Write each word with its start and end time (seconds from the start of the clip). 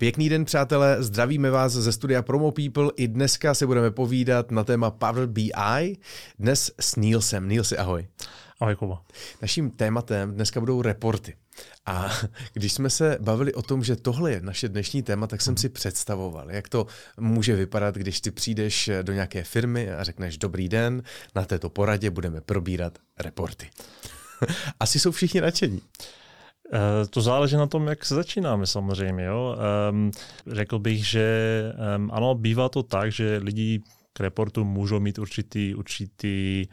Pěkný 0.00 0.28
den, 0.28 0.44
přátelé, 0.44 0.96
zdravíme 1.02 1.50
vás 1.50 1.72
ze 1.72 1.92
studia 1.92 2.22
Promo 2.22 2.50
People. 2.50 2.90
I 2.96 3.08
dneska 3.08 3.54
se 3.54 3.66
budeme 3.66 3.90
povídat 3.90 4.50
na 4.50 4.64
téma 4.64 4.90
Power 4.90 5.26
BI. 5.26 5.96
Dnes 6.38 6.72
s 6.80 6.96
Nilsem. 6.96 7.48
Nilsi, 7.48 7.78
ahoj. 7.78 8.06
Ahoj, 8.60 8.76
Kuba. 8.76 9.02
Naším 9.42 9.70
tématem 9.70 10.34
dneska 10.34 10.60
budou 10.60 10.82
reporty. 10.82 11.34
A 11.86 12.10
když 12.52 12.72
jsme 12.72 12.90
se 12.90 13.18
bavili 13.20 13.54
o 13.54 13.62
tom, 13.62 13.84
že 13.84 13.96
tohle 13.96 14.32
je 14.32 14.40
naše 14.40 14.68
dnešní 14.68 15.02
téma, 15.02 15.26
tak 15.26 15.40
jsem 15.40 15.56
si 15.56 15.68
představoval, 15.68 16.50
jak 16.50 16.68
to 16.68 16.86
může 17.20 17.56
vypadat, 17.56 17.94
když 17.94 18.20
ty 18.20 18.30
přijdeš 18.30 18.90
do 19.02 19.12
nějaké 19.12 19.44
firmy 19.44 19.92
a 19.92 20.04
řekneš 20.04 20.38
dobrý 20.38 20.68
den, 20.68 21.02
na 21.34 21.44
této 21.44 21.70
poradě 21.70 22.10
budeme 22.10 22.40
probírat 22.40 22.98
reporty. 23.18 23.70
Asi 24.80 24.98
jsou 24.98 25.10
všichni 25.10 25.40
nadšení. 25.40 25.80
Eh, 26.72 27.06
to 27.06 27.20
záleží 27.20 27.56
na 27.56 27.66
tom, 27.66 27.86
jak 27.86 28.04
se 28.04 28.14
začínáme 28.14 28.66
samozřejmě. 28.66 29.24
Jo. 29.24 29.56
Um, 29.90 30.10
řekl 30.46 30.78
bych, 30.78 31.06
že 31.06 31.62
um, 31.96 32.10
ano, 32.12 32.34
bývá 32.34 32.68
to 32.68 32.82
tak, 32.82 33.12
že 33.12 33.40
lidi 33.42 33.82
k 34.12 34.20
reportu 34.20 34.64
můžou 34.64 35.00
mít 35.00 35.18
určitý, 35.18 35.74
určitý 35.74 36.66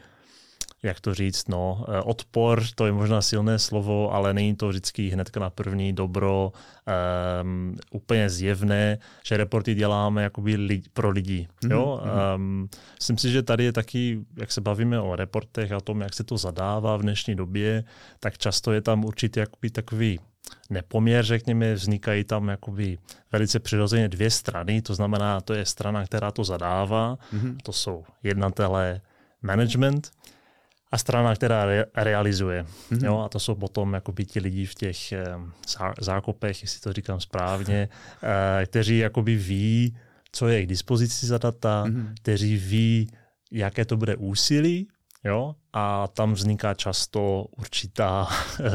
jak 0.82 1.00
to 1.00 1.14
říct, 1.14 1.48
no, 1.48 1.84
eh, 1.88 2.00
odpor, 2.00 2.62
to 2.74 2.86
je 2.86 2.92
možná 2.92 3.22
silné 3.22 3.58
slovo, 3.58 4.14
ale 4.14 4.34
není 4.34 4.56
to 4.56 4.68
vždycky 4.68 5.08
hnedka 5.08 5.40
na 5.40 5.50
první 5.50 5.92
dobro 5.92 6.52
um, 7.42 7.76
úplně 7.90 8.30
zjevné, 8.30 8.98
že 9.24 9.36
reporty 9.36 9.74
děláme 9.74 10.22
jakoby 10.22 10.56
li, 10.56 10.82
pro 10.92 11.10
lidi. 11.10 11.48
Mm-hmm. 11.62 11.72
Jo? 11.72 12.00
Um, 12.36 12.68
myslím 12.94 13.18
si, 13.18 13.30
že 13.30 13.42
tady 13.42 13.64
je 13.64 13.72
taky, 13.72 14.20
jak 14.36 14.52
se 14.52 14.60
bavíme 14.60 15.00
o 15.00 15.16
reportech 15.16 15.72
a 15.72 15.80
tom, 15.80 16.00
jak 16.00 16.14
se 16.14 16.24
to 16.24 16.36
zadává 16.38 16.96
v 16.96 17.02
dnešní 17.02 17.34
době, 17.34 17.84
tak 18.20 18.38
často 18.38 18.72
je 18.72 18.80
tam 18.80 19.04
určitě 19.04 19.40
jakoby 19.40 19.70
takový 19.70 20.20
nepoměr, 20.70 21.24
řekněme, 21.24 21.74
vznikají 21.74 22.24
tam 22.24 22.48
jakoby 22.48 22.98
velice 23.32 23.60
přirozeně 23.60 24.08
dvě 24.08 24.30
strany, 24.30 24.82
to 24.82 24.94
znamená, 24.94 25.40
to 25.40 25.54
je 25.54 25.64
strana, 25.64 26.04
která 26.04 26.30
to 26.30 26.44
zadává, 26.44 27.18
mm-hmm. 27.34 27.56
to 27.62 27.72
jsou 27.72 28.04
jednatelé 28.22 29.00
management 29.42 30.10
a 30.90 30.98
strana, 30.98 31.34
která 31.34 31.64
re, 31.64 31.84
realizuje. 31.96 32.62
Mm-hmm. 32.62 33.04
Jo, 33.04 33.18
a 33.18 33.28
to 33.28 33.40
jsou 33.40 33.54
potom 33.54 33.94
jakoby 33.94 34.24
ti 34.24 34.40
lidi 34.40 34.66
v 34.66 34.74
těch 34.74 35.12
eh, 35.12 35.24
zákopech, 36.00 36.62
jestli 36.62 36.80
to 36.80 36.92
říkám 36.92 37.20
správně, 37.20 37.88
eh, 38.22 38.66
kteří 38.66 38.98
jakoby 38.98 39.36
ví, 39.36 39.96
co 40.32 40.48
je 40.48 40.62
k 40.62 40.66
dispozici 40.66 41.26
za 41.26 41.38
data, 41.38 41.84
mm-hmm. 41.84 42.14
kteří 42.20 42.56
ví, 42.56 43.10
jaké 43.52 43.84
to 43.84 43.96
bude 43.96 44.16
úsilí, 44.16 44.88
jo, 45.24 45.54
a 45.72 46.06
tam 46.08 46.32
vzniká 46.32 46.74
často 46.74 47.46
určitá, 47.56 48.28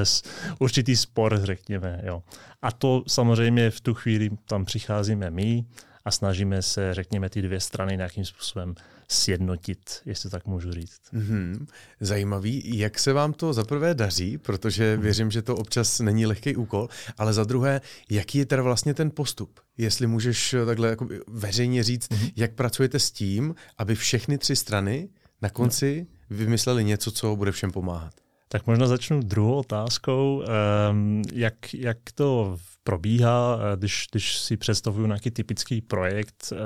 určitý 0.60 0.96
spor, 0.96 1.40
řekněme, 1.44 2.02
jo. 2.04 2.24
A 2.62 2.72
to 2.72 3.04
samozřejmě 3.08 3.70
v 3.70 3.82
tu 3.82 3.94
chvíli 3.94 4.30
tam 4.46 4.66
přicházíme 4.66 5.30
my 5.30 5.66
a 6.06 6.12
snažíme 6.12 6.62
se, 6.62 6.94
řekněme, 6.94 7.30
ty 7.30 7.42
dvě 7.42 7.60
strany 7.60 7.98
nějakým 7.98 8.26
způsobem 8.26 8.76
sjednotit, 9.14 10.02
jestli 10.06 10.30
tak 10.30 10.46
můžu 10.46 10.72
říct. 10.72 11.02
Mm-hmm. 11.14 11.66
Zajímavý, 12.00 12.78
jak 12.78 13.00
se 13.00 13.14
vám 13.14 13.34
to 13.34 13.54
za 13.54 13.64
prvé 13.64 13.94
daří, 13.94 14.38
protože 14.38 14.96
mm. 14.96 15.02
věřím, 15.04 15.32
že 15.32 15.42
to 15.42 15.56
občas 15.56 16.00
není 16.00 16.26
lehký 16.26 16.56
úkol, 16.56 16.90
ale 17.18 17.34
za 17.34 17.44
druhé, 17.44 17.82
jaký 18.10 18.38
je 18.38 18.46
teda 18.46 18.64
vlastně 18.64 18.94
ten 18.94 19.12
postup? 19.12 19.60
Jestli 19.78 20.08
můžeš 20.08 20.56
takhle 20.66 20.90
jako 20.90 21.08
veřejně 21.28 21.84
říct, 21.84 22.10
mm-hmm. 22.10 22.32
jak 22.36 22.54
pracujete 22.54 23.00
s 23.00 23.12
tím, 23.12 23.56
aby 23.78 23.96
všechny 23.96 24.38
tři 24.38 24.56
strany 24.56 25.10
na 25.42 25.50
konci 25.50 26.08
no. 26.30 26.38
vymysleli 26.38 26.84
něco, 26.84 27.12
co 27.12 27.36
bude 27.36 27.52
všem 27.52 27.72
pomáhat. 27.72 28.14
Tak 28.54 28.68
možná 28.68 28.88
začnu 28.88 29.22
druhou 29.22 29.56
otázkou. 29.56 30.44
Um, 30.92 31.22
jak, 31.34 31.74
jak 31.74 31.98
to 32.16 32.58
probíhá, 32.84 33.60
eh, 33.60 33.78
když, 33.78 34.08
když 34.12 34.38
si 34.38 34.58
představuju 34.58 35.08
nějaký 35.08 35.32
typický 35.32 35.82
projekt 35.82 36.52
uh, 36.52 36.58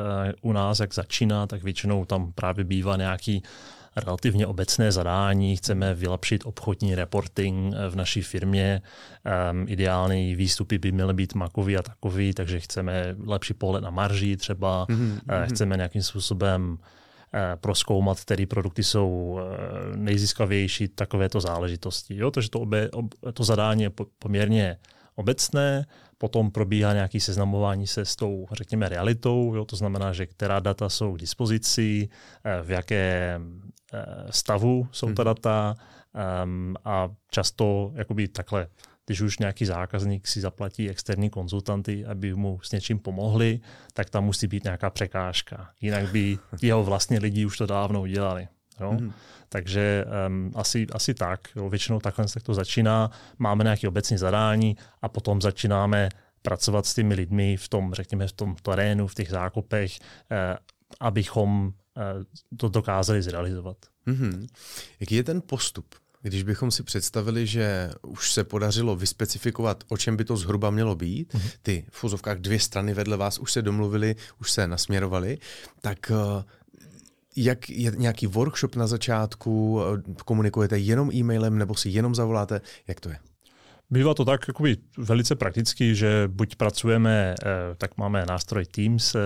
u 0.42 0.54
nás, 0.54 0.80
jak 0.80 0.94
začíná, 0.94 1.48
tak 1.48 1.64
většinou 1.64 2.06
tam 2.06 2.32
právě 2.32 2.66
bývá 2.66 2.98
nějaký 2.98 3.44
relativně 3.96 4.48
obecné 4.48 4.92
zadání, 4.92 5.58
chceme 5.58 5.94
vylepšit 5.94 6.46
obchodní 6.46 6.96
reporting 6.96 7.74
eh, 7.76 7.90
v 7.90 7.96
naší 7.96 8.22
firmě. 8.22 8.82
Um, 9.52 9.66
ideální 9.68 10.36
výstupy 10.36 10.78
by 10.78 10.92
měly 10.92 11.14
být 11.14 11.36
makový 11.36 11.78
a 11.78 11.84
takový, 11.84 12.34
takže 12.34 12.60
chceme 12.60 13.16
lepší 13.26 13.54
pohled 13.54 13.84
na 13.84 13.90
marží 13.90 14.38
třeba, 14.38 14.86
mm-hmm. 14.86 15.46
chceme 15.46 15.78
nějakým 15.78 16.04
způsobem 16.04 16.78
Eh, 16.78 16.88
proskoumat, 17.56 18.20
které 18.20 18.46
produkty 18.46 18.84
jsou 18.84 19.40
eh, 19.40 19.98
nejzískavější, 19.98 20.88
takovéto 20.88 21.42
záležitosti. 21.42 22.16
Jo? 22.16 22.32
Takže 22.32 22.50
to, 22.50 22.60
obe, 22.60 22.90
to 23.34 23.44
zadání 23.44 23.84
je 23.84 23.92
poměrně 24.20 24.78
obecné, 25.16 25.86
potom 26.18 26.52
probíhá 26.52 26.94
nějaké 26.94 27.20
seznamování 27.20 27.88
se 27.88 28.06
s 28.06 28.16
tou, 28.16 28.48
řekněme, 28.52 28.90
realitou, 28.90 29.56
jo? 29.56 29.66
to 29.66 29.76
znamená, 29.76 30.14
že 30.14 30.26
která 30.26 30.60
data 30.60 30.90
jsou 30.90 31.14
k 31.14 31.20
dispozici, 31.20 32.10
eh, 32.44 32.62
v 32.64 32.72
jaké 32.72 33.40
stavu 34.30 34.88
jsou 34.92 35.14
ta 35.14 35.24
mhm. 35.24 35.26
data 35.26 35.76
um, 36.44 36.76
a 36.86 37.10
často 37.32 37.92
jakoby 37.96 38.28
takhle 38.28 38.68
když 39.08 39.22
už 39.22 39.40
nějaký 39.40 39.66
zákazník 39.66 40.28
si 40.28 40.42
zaplatí 40.42 40.90
externí 40.90 41.30
konzultanty, 41.30 42.06
aby 42.06 42.34
mu 42.34 42.60
s 42.64 42.72
něčím 42.72 43.00
pomohli, 43.00 43.60
tak 43.94 44.10
tam 44.10 44.26
musí 44.26 44.48
být 44.48 44.64
nějaká 44.64 44.90
překážka. 44.90 45.70
Jinak 45.82 46.12
by 46.12 46.40
jeho 46.62 46.84
vlastně 46.84 47.20
lidi 47.20 47.46
už 47.46 47.58
to 47.58 47.66
dávno 47.66 48.02
udělali. 48.02 48.48
Jo? 48.80 48.92
Mm. 48.92 49.14
Takže 49.50 50.06
um, 50.28 50.52
asi, 50.56 50.88
asi 50.92 51.14
tak. 51.14 51.48
Jo? 51.56 51.70
Většinou 51.70 52.00
takhle 52.00 52.26
tak 52.34 52.44
to 52.44 52.54
začíná. 52.54 53.12
Máme 53.38 53.64
nějaké 53.64 53.88
obecné 53.88 54.18
zadání 54.18 54.78
a 55.02 55.10
potom 55.10 55.42
začínáme 55.42 56.10
pracovat 56.42 56.86
s 56.86 56.94
těmi 56.94 57.16
lidmi 57.16 57.58
v 57.58 57.70
tom, 57.70 57.94
řekněme, 57.94 58.28
v 58.28 58.32
tom 58.32 58.56
terénu, 58.56 59.08
v 59.08 59.16
těch 59.16 59.30
zákopech, 59.30 60.00
eh, 60.32 60.58
abychom 61.00 61.74
eh, 61.98 62.02
to 62.58 62.70
dokázali 62.70 63.22
zrealizovat. 63.22 63.78
Mm-hmm. 64.08 64.48
Jaký 65.00 65.16
je 65.16 65.24
ten 65.24 65.42
postup? 65.42 65.96
Když 66.22 66.44
bychom 66.44 66.72
si 66.72 66.84
představili, 66.84 67.48
že 67.48 67.92
už 68.02 68.32
se 68.32 68.44
podařilo 68.44 68.96
vyspecifikovat, 68.96 69.84
o 69.88 69.98
čem 69.98 70.18
by 70.18 70.26
to 70.26 70.38
zhruba 70.38 70.70
mělo 70.70 70.96
být, 70.96 71.34
mm-hmm. 71.34 71.52
ty 71.62 71.86
v 71.90 71.98
fuzovkách 71.98 72.38
dvě 72.38 72.60
strany 72.60 72.94
vedle 72.94 73.18
vás 73.18 73.40
už 73.40 73.52
se 73.52 73.62
domluvili, 73.62 74.16
už 74.42 74.52
se 74.52 74.68
nasměrovali, 74.68 75.38
tak 75.82 76.12
eh, 76.12 76.44
jak 77.36 77.70
je 77.70 77.92
nějaký 77.96 78.28
workshop 78.28 78.76
na 78.76 78.88
začátku, 78.88 79.82
eh, 79.82 80.14
komunikujete 80.26 80.80
jenom 80.80 81.12
e-mailem 81.14 81.58
nebo 81.58 81.76
si 81.76 81.90
jenom 81.90 82.16
zavoláte, 82.16 82.62
jak 82.88 83.00
to 83.00 83.10
je? 83.10 83.20
Bývá 83.90 84.14
to 84.14 84.26
tak 84.26 84.48
jakoby 84.48 84.78
velice 84.98 85.36
prakticky, 85.36 85.96
že 85.96 86.28
buď 86.28 86.56
pracujeme, 86.56 87.36
eh, 87.44 87.76
tak 87.78 87.98
máme 87.98 88.26
nástroj 88.26 88.66
Teams 88.66 89.16
eh, 89.16 89.20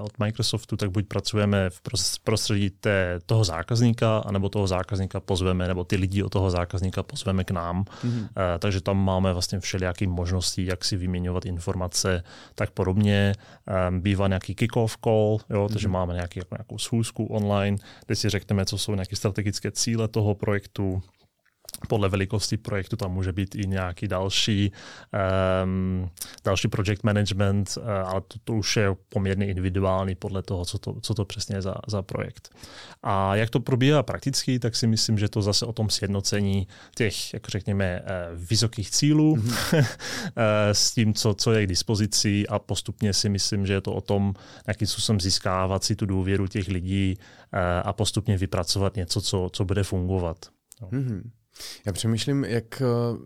od 0.00 0.18
Microsoftu, 0.18 0.76
tak 0.76 0.90
buď 0.90 1.06
pracujeme 1.06 1.70
v 1.70 1.80
prostředí 2.24 2.70
té, 2.70 3.20
toho 3.26 3.44
zákazníka, 3.44 4.18
anebo 4.18 4.48
toho 4.48 4.66
zákazníka 4.66 5.20
pozveme, 5.20 5.68
nebo 5.68 5.84
ty 5.84 5.96
lidi 5.96 6.22
od 6.22 6.28
toho 6.28 6.50
zákazníka 6.50 7.02
pozveme 7.02 7.44
k 7.44 7.50
nám. 7.50 7.84
Mm-hmm. 7.84 8.28
Takže 8.58 8.80
tam 8.80 9.04
máme 9.04 9.32
vlastně 9.32 9.60
všelijaké 9.60 10.06
možnosti, 10.06 10.66
jak 10.66 10.84
si 10.84 10.96
vyměňovat 10.96 11.46
informace, 11.46 12.22
tak 12.54 12.70
podobně. 12.70 13.34
Bývá 13.90 14.28
nějaký 14.28 14.54
kick-off 14.54 14.96
call, 15.04 15.38
jo, 15.50 15.68
takže 15.68 15.88
mm-hmm. 15.88 15.90
máme 15.90 16.14
nějaký, 16.14 16.38
jako 16.38 16.54
nějakou 16.54 16.78
schůzku 16.78 17.24
online, 17.24 17.76
kde 18.06 18.16
si 18.16 18.28
řekneme, 18.28 18.64
co 18.64 18.78
jsou 18.78 18.94
nějaké 18.94 19.16
strategické 19.16 19.70
cíle 19.70 20.08
toho 20.08 20.34
projektu, 20.34 21.02
podle 21.88 22.08
velikosti 22.08 22.56
projektu 22.56 22.96
tam 22.96 23.12
může 23.12 23.32
být 23.32 23.54
i 23.54 23.66
nějaký 23.66 24.08
další, 24.08 24.72
um, 25.64 26.10
další 26.44 26.68
project 26.68 27.02
management, 27.02 27.76
uh, 27.76 27.90
ale 27.90 28.20
to, 28.20 28.38
to 28.44 28.52
už 28.52 28.76
je 28.76 28.96
poměrně 29.08 29.46
individuální 29.46 30.14
podle 30.14 30.42
toho, 30.42 30.64
co 30.64 30.78
to, 30.78 31.00
co 31.00 31.14
to 31.14 31.24
přesně 31.24 31.56
je 31.56 31.62
za, 31.62 31.74
za 31.86 32.02
projekt. 32.02 32.56
A 33.02 33.36
jak 33.36 33.50
to 33.50 33.60
probíhá 33.60 34.02
prakticky, 34.02 34.58
tak 34.58 34.76
si 34.76 34.86
myslím, 34.86 35.18
že 35.18 35.28
to 35.28 35.42
zase 35.42 35.66
o 35.66 35.72
tom 35.72 35.90
sjednocení 35.90 36.66
těch, 36.94 37.34
jak 37.34 37.48
řekněme, 37.48 38.00
uh, 38.00 38.44
vysokých 38.48 38.90
cílů 38.90 39.36
mm-hmm. 39.36 39.86
s 40.72 40.92
tím, 40.94 41.14
co, 41.14 41.34
co 41.34 41.52
je 41.52 41.64
k 41.64 41.68
dispozici 41.68 42.46
a 42.48 42.58
postupně 42.58 43.12
si 43.12 43.28
myslím, 43.28 43.66
že 43.66 43.72
je 43.72 43.80
to 43.80 43.92
o 43.92 44.00
tom, 44.00 44.34
jakým 44.68 44.86
způsobem 44.86 45.20
získávat 45.20 45.84
si 45.84 45.96
tu 45.96 46.06
důvěru 46.06 46.46
těch 46.46 46.68
lidí 46.68 47.18
a 47.82 47.92
postupně 47.92 48.38
vypracovat 48.38 48.96
něco, 48.96 49.20
co, 49.20 49.50
co 49.52 49.64
bude 49.64 49.82
fungovat. 49.82 50.46
No. 50.82 50.88
Mm-hmm. 50.88 51.22
Já 51.86 51.92
přemýšlím, 51.92 52.44
jak 52.44 52.82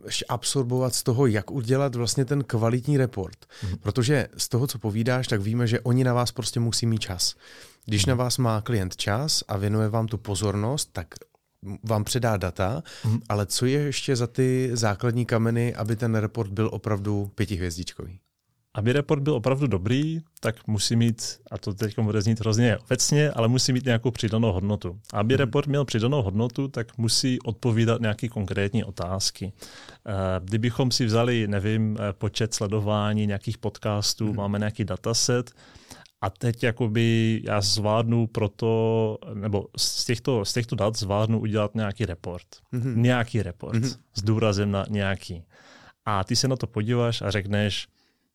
eh, 0.08 0.24
absorbovat 0.28 0.94
z 0.94 1.02
toho, 1.02 1.26
jak 1.26 1.50
udělat 1.50 1.94
vlastně 1.94 2.24
ten 2.24 2.44
kvalitní 2.44 2.96
report. 2.96 3.46
Mm. 3.62 3.76
Protože 3.78 4.28
z 4.36 4.48
toho, 4.48 4.66
co 4.66 4.78
povídáš, 4.78 5.28
tak 5.28 5.40
víme, 5.40 5.66
že 5.66 5.80
oni 5.80 6.04
na 6.04 6.14
vás 6.14 6.32
prostě 6.32 6.60
musí 6.60 6.86
mít 6.86 6.98
čas. 6.98 7.34
Když 7.84 8.06
mm. 8.06 8.10
na 8.10 8.14
vás 8.14 8.38
má 8.38 8.60
klient 8.60 8.96
čas 8.96 9.44
a 9.48 9.56
věnuje 9.56 9.88
vám 9.88 10.06
tu 10.06 10.18
pozornost, 10.18 10.88
tak 10.92 11.14
vám 11.82 12.04
předá 12.04 12.36
data, 12.36 12.82
mm. 13.04 13.20
ale 13.28 13.46
co 13.46 13.66
je 13.66 13.80
ještě 13.80 14.16
za 14.16 14.26
ty 14.26 14.70
základní 14.72 15.26
kameny, 15.26 15.74
aby 15.74 15.96
ten 15.96 16.14
report 16.14 16.50
byl 16.50 16.70
opravdu 16.72 17.30
pětihvězdičkový? 17.34 18.20
Aby 18.76 18.92
report 18.92 19.22
byl 19.22 19.34
opravdu 19.34 19.66
dobrý, 19.66 20.20
tak 20.40 20.66
musí 20.66 20.96
mít, 20.96 21.38
a 21.50 21.58
to 21.58 21.74
teď 21.74 21.98
bude 21.98 22.22
znít 22.22 22.40
hrozně 22.40 22.78
obecně, 22.78 23.30
ale 23.30 23.48
musí 23.48 23.72
mít 23.72 23.84
nějakou 23.84 24.10
přidanou 24.10 24.52
hodnotu. 24.52 25.00
A 25.12 25.18
aby 25.20 25.34
hmm. 25.34 25.38
report 25.38 25.68
měl 25.68 25.84
přidanou 25.84 26.22
hodnotu, 26.22 26.68
tak 26.68 26.98
musí 26.98 27.40
odpovídat 27.40 28.00
nějaké 28.00 28.28
konkrétní 28.28 28.84
otázky. 28.84 29.52
Eh, 30.06 30.12
kdybychom 30.44 30.90
si 30.90 31.04
vzali, 31.04 31.48
nevím, 31.48 31.96
eh, 32.00 32.12
počet 32.12 32.54
sledování 32.54 33.26
nějakých 33.26 33.58
podcastů, 33.58 34.26
hmm. 34.26 34.36
máme 34.36 34.58
nějaký 34.58 34.84
dataset, 34.84 35.50
a 36.20 36.30
teď 36.30 36.62
jakoby 36.62 37.40
já 37.44 37.60
zvládnu 37.60 38.26
proto, 38.26 39.18
nebo 39.34 39.66
z 39.76 40.04
těchto, 40.04 40.44
z 40.44 40.52
těchto 40.52 40.76
dat 40.76 40.96
zvládnu 40.96 41.40
udělat 41.40 41.74
nějaký 41.74 42.06
report. 42.06 42.46
Mm-hmm. 42.72 42.96
Nějaký 42.96 43.42
report. 43.42 43.78
Mm-hmm. 43.78 43.96
S 44.14 44.22
důrazem 44.22 44.70
na 44.70 44.84
nějaký. 44.88 45.44
A 46.04 46.24
ty 46.24 46.36
se 46.36 46.48
na 46.48 46.56
to 46.56 46.66
podíváš 46.66 47.22
a 47.22 47.30
řekneš, 47.30 47.88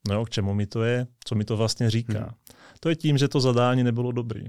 no 0.07 0.15
jo, 0.15 0.25
k 0.25 0.29
čemu 0.29 0.53
mi 0.53 0.65
to 0.65 0.83
je, 0.83 1.07
co 1.25 1.35
mi 1.35 1.45
to 1.45 1.57
vlastně 1.57 1.89
říká. 1.89 2.19
Hmm. 2.19 2.57
To 2.79 2.89
je 2.89 2.95
tím, 2.95 3.17
že 3.17 3.27
to 3.27 3.39
zadání 3.39 3.83
nebylo 3.83 4.11
dobrý. 4.11 4.45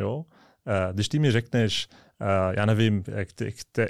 Jo? 0.00 0.24
Eh, 0.66 0.92
když 0.92 1.08
ty 1.08 1.18
mi 1.18 1.32
řekneš, 1.32 1.88
eh, 2.20 2.54
já 2.56 2.66
nevím, 2.66 3.04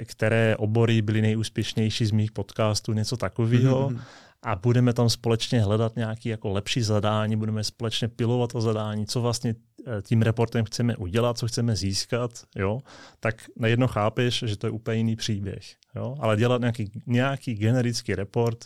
které 0.05 0.55
obory 0.57 1.01
byly 1.01 1.21
nejúspěšnější 1.21 2.05
z 2.05 2.11
mých 2.11 2.31
podcastů, 2.31 2.93
něco 2.93 3.17
takového, 3.17 3.87
hmm. 3.87 3.99
a 4.41 4.55
budeme 4.55 4.93
tam 4.93 5.09
společně 5.09 5.61
hledat 5.61 5.95
nějaké 5.95 6.29
jako 6.29 6.49
lepší 6.49 6.81
zadání, 6.81 7.35
budeme 7.35 7.63
společně 7.63 8.07
pilovat 8.07 8.51
to 8.51 8.61
zadání, 8.61 9.05
co 9.05 9.21
vlastně 9.21 9.55
eh, 9.87 10.01
tím 10.01 10.21
reportem 10.21 10.65
chceme 10.65 10.95
udělat, 10.95 11.37
co 11.37 11.47
chceme 11.47 11.75
získat, 11.75 12.31
jo, 12.55 12.81
tak 13.19 13.35
najednou 13.57 13.87
chápeš, 13.87 14.43
že 14.47 14.57
to 14.57 14.67
je 14.67 14.71
úplně 14.71 14.97
jiný 14.97 15.15
příběh. 15.15 15.75
Jo? 15.95 16.15
Ale 16.19 16.37
dělat 16.37 16.61
nějaký, 16.61 16.91
nějaký 17.05 17.53
generický 17.53 18.15
report, 18.15 18.65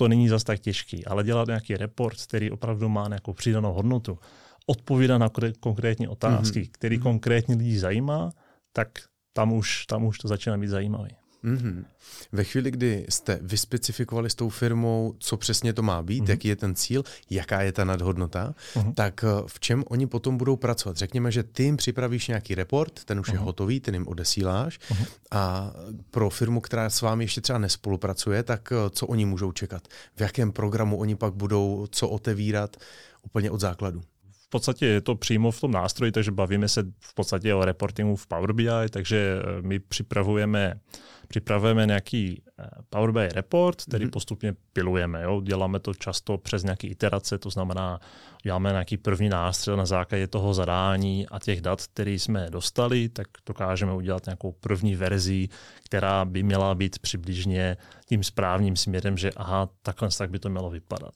to 0.00 0.08
není 0.08 0.28
zas 0.28 0.44
tak 0.44 0.60
těžký, 0.60 1.04
ale 1.04 1.24
dělat 1.24 1.46
nějaký 1.46 1.76
report, 1.76 2.22
který 2.22 2.50
opravdu 2.50 2.88
má 2.88 3.08
nějakou 3.08 3.32
přidanou 3.32 3.72
hodnotu, 3.72 4.18
odpovídá 4.66 5.18
na 5.18 5.30
konkrétní 5.60 6.08
otázky, 6.08 6.60
mm-hmm. 6.60 6.70
který 6.72 6.96
mhm. 6.96 7.02
konkrétně 7.02 7.54
lidi 7.54 7.78
zajímá, 7.78 8.32
tak 8.72 8.88
tam 9.32 9.52
už, 9.52 9.86
tam 9.86 10.04
už 10.04 10.18
to 10.18 10.28
začíná 10.28 10.58
být 10.58 10.68
zajímavý. 10.68 11.10
Mm-hmm. 11.44 11.84
Ve 12.32 12.44
chvíli, 12.44 12.70
kdy 12.70 13.06
jste 13.08 13.38
vyspecifikovali 13.42 14.30
s 14.30 14.34
tou 14.34 14.48
firmou, 14.48 15.14
co 15.18 15.36
přesně 15.36 15.72
to 15.72 15.82
má 15.82 16.02
být, 16.02 16.24
mm-hmm. 16.24 16.30
jaký 16.30 16.48
je 16.48 16.56
ten 16.56 16.74
cíl, 16.74 17.04
jaká 17.30 17.62
je 17.62 17.72
ta 17.72 17.84
nadhodnota, 17.84 18.54
mm-hmm. 18.74 18.94
tak 18.94 19.24
eh, 19.24 19.42
v 19.46 19.60
čem 19.60 19.84
oni 19.88 20.06
potom 20.06 20.36
budou 20.36 20.56
pracovat? 20.56 20.96
Řekněme, 20.96 21.32
že 21.32 21.42
ty 21.42 21.62
jim 21.62 21.76
připravíš 21.76 22.28
nějaký 22.28 22.54
report, 22.54 23.04
ten 23.04 23.20
už 23.20 23.28
mm-hmm. 23.28 23.32
je 23.32 23.38
mhm. 23.38 23.44
hotový, 23.46 23.80
ten 23.80 23.94
jim 23.94 24.08
odesíláš 24.08 24.78
mm-hmm. 24.78 25.06
a 25.30 25.72
pro 26.10 26.30
firmu, 26.30 26.60
která 26.60 26.90
s 26.90 27.00
vámi 27.00 27.24
ještě 27.24 27.40
třeba 27.40 27.58
nespolupracuje, 27.58 28.42
tak 28.42 28.72
eh, 28.72 28.90
co 28.90 29.06
oni 29.06 29.26
můžou 29.26 29.52
čekat? 29.52 29.88
V 30.16 30.20
jakém 30.20 30.52
programu 30.52 30.96
oni 30.96 31.16
pak 31.16 31.34
budou 31.34 31.86
co 31.90 32.08
otevírat 32.08 32.76
úplně 33.22 33.50
od 33.50 33.60
základu? 33.60 34.02
V 34.50 34.58
podstatě 34.58 34.86
je 34.86 35.00
to 35.00 35.14
přímo 35.14 35.50
v 35.50 35.60
tom 35.60 35.70
nástroji, 35.70 36.12
takže 36.12 36.30
bavíme 36.30 36.68
se 36.68 36.82
v 37.00 37.14
podstatě 37.14 37.54
o 37.54 37.64
reportingu 37.64 38.16
v 38.16 38.26
Power 38.26 38.52
BI, 38.52 38.88
takže 38.90 39.42
eh, 39.42 39.62
my 39.62 39.78
připravujeme, 39.78 40.80
připravujeme 41.28 41.86
nějaký 41.86 42.42
eh, 42.58 42.64
Power 42.88 43.12
BI 43.12 43.28
report, 43.34 43.82
který 43.82 44.06
mm-hmm. 44.06 44.10
postupně 44.10 44.54
pilujeme. 44.72 45.22
Jo? 45.22 45.40
Děláme 45.40 45.80
to 45.80 45.94
často 45.94 46.38
přes 46.38 46.62
nějaké 46.62 46.86
iterace, 46.86 47.38
to 47.38 47.50
znamená, 47.50 48.00
děláme 48.42 48.70
nějaký 48.70 48.96
první 48.96 49.28
nástřel 49.28 49.76
na 49.76 49.86
základě 49.86 50.26
toho 50.26 50.54
zadání 50.54 51.28
a 51.28 51.38
těch 51.38 51.60
dat, 51.60 51.86
které 51.86 52.10
jsme 52.10 52.50
dostali, 52.50 53.08
tak 53.08 53.26
dokážeme 53.46 53.92
udělat 53.92 54.26
nějakou 54.26 54.52
první 54.52 54.96
verzi, 54.96 55.48
která 55.84 56.24
by 56.24 56.42
měla 56.42 56.74
být 56.74 56.98
přibližně 56.98 57.76
tím 58.08 58.24
správným 58.24 58.76
směrem, 58.76 59.16
že 59.16 59.30
aha, 59.36 59.68
takhle 59.82 60.08
tak 60.18 60.30
by 60.30 60.38
to 60.38 60.48
mělo 60.48 60.70
vypadat. 60.70 61.14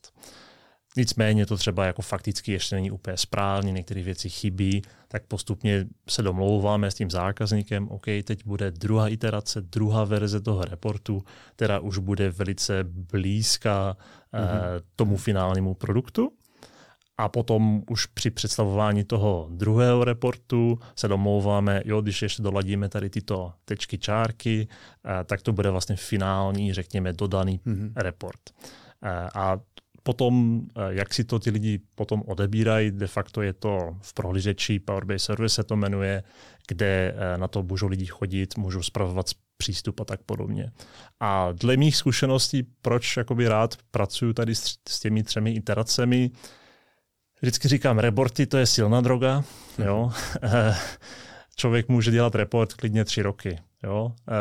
Nicméně 0.97 1.47
to 1.47 1.57
třeba 1.57 1.87
jako 1.87 2.03
fakticky 2.03 2.53
ještě 2.53 2.77
není 2.77 2.91
úplně 2.91 3.17
správně, 3.17 3.73
některé 3.73 4.03
věci 4.03 4.29
chybí, 4.29 4.83
tak 5.09 5.27
postupně 5.27 5.87
se 6.09 6.23
domlouváme 6.23 6.91
s 6.91 6.95
tím 6.95 7.11
zákazníkem, 7.11 7.89
OK, 7.89 8.05
teď 8.25 8.47
bude 8.47 8.71
druhá 8.71 9.09
iterace, 9.09 9.61
druhá 9.61 10.05
verze 10.05 10.41
toho 10.41 10.63
reportu, 10.63 11.25
která 11.57 11.79
už 11.79 11.99
bude 11.99 12.31
velice 12.31 12.85
blízká 12.85 13.97
mm-hmm. 14.33 14.79
eh, 14.79 14.81
tomu 14.97 15.17
finálnímu 15.17 15.75
produktu. 15.75 16.33
A 17.19 17.29
potom 17.29 17.83
už 17.91 18.07
při 18.07 18.31
představování 18.31 19.05
toho 19.05 19.49
druhého 19.51 20.05
reportu 20.05 20.79
se 20.97 21.09
domlouváme, 21.09 21.83
jo, 21.85 22.01
když 22.01 22.23
ještě 22.23 22.43
doladíme 22.43 22.89
tady 22.89 23.11
tyto 23.11 23.53
tečky, 23.65 23.99
čárky, 23.99 24.69
eh, 25.05 25.25
tak 25.25 25.43
to 25.43 25.53
bude 25.53 25.71
vlastně 25.71 25.97
finální, 25.97 26.73
řekněme, 26.73 27.13
dodaný 27.13 27.61
mm-hmm. 27.67 27.93
report. 27.97 28.41
Eh, 29.03 29.29
a 29.35 29.59
Potom, 30.07 30.63
eh, 30.77 30.81
jak 30.89 31.15
si 31.15 31.25
to 31.25 31.39
ty 31.39 31.51
lidi 31.51 31.81
potom 31.95 32.23
odebírají, 32.27 32.91
de 32.91 33.07
facto 33.07 33.43
je 33.43 33.53
to 33.53 33.97
v 34.01 34.15
prohlížeči 34.15 34.79
Power 34.79 35.05
BI 35.05 35.19
Service 35.19 35.55
se 35.55 35.65
to 35.65 35.77
jmenuje, 35.77 36.23
kde 36.69 37.15
eh, 37.17 37.39
na 37.39 37.49
to 37.49 37.63
můžou 37.63 37.87
lidi 37.87 38.07
chodit, 38.07 38.57
můžou 38.57 38.83
spravovat 38.83 39.27
přístup 39.57 40.01
a 40.01 40.05
tak 40.05 40.23
podobně. 40.23 40.73
A 41.21 41.53
dle 41.53 41.77
mých 41.77 41.97
zkušeností, 41.97 42.63
proč 42.83 43.17
jakoby 43.17 43.49
rád 43.49 43.77
pracuji 43.91 44.33
tady 44.33 44.55
s, 44.55 44.77
s 44.89 45.01
těmi 45.01 45.23
třemi 45.23 45.53
iteracemi, 45.53 46.31
vždycky 47.43 47.69
říkám, 47.69 47.99
reporty 47.99 48.47
to 48.47 48.57
je 48.57 48.67
silná 48.67 49.01
droga, 49.01 49.45
jo. 49.85 50.13
Člověk 51.57 51.89
může 51.89 52.11
dělat 52.11 52.35
report 52.35 52.73
klidně 52.73 53.05
tři 53.05 53.23
roky. 53.23 53.59
Jo? 53.85 54.13
Eh, 54.29 54.33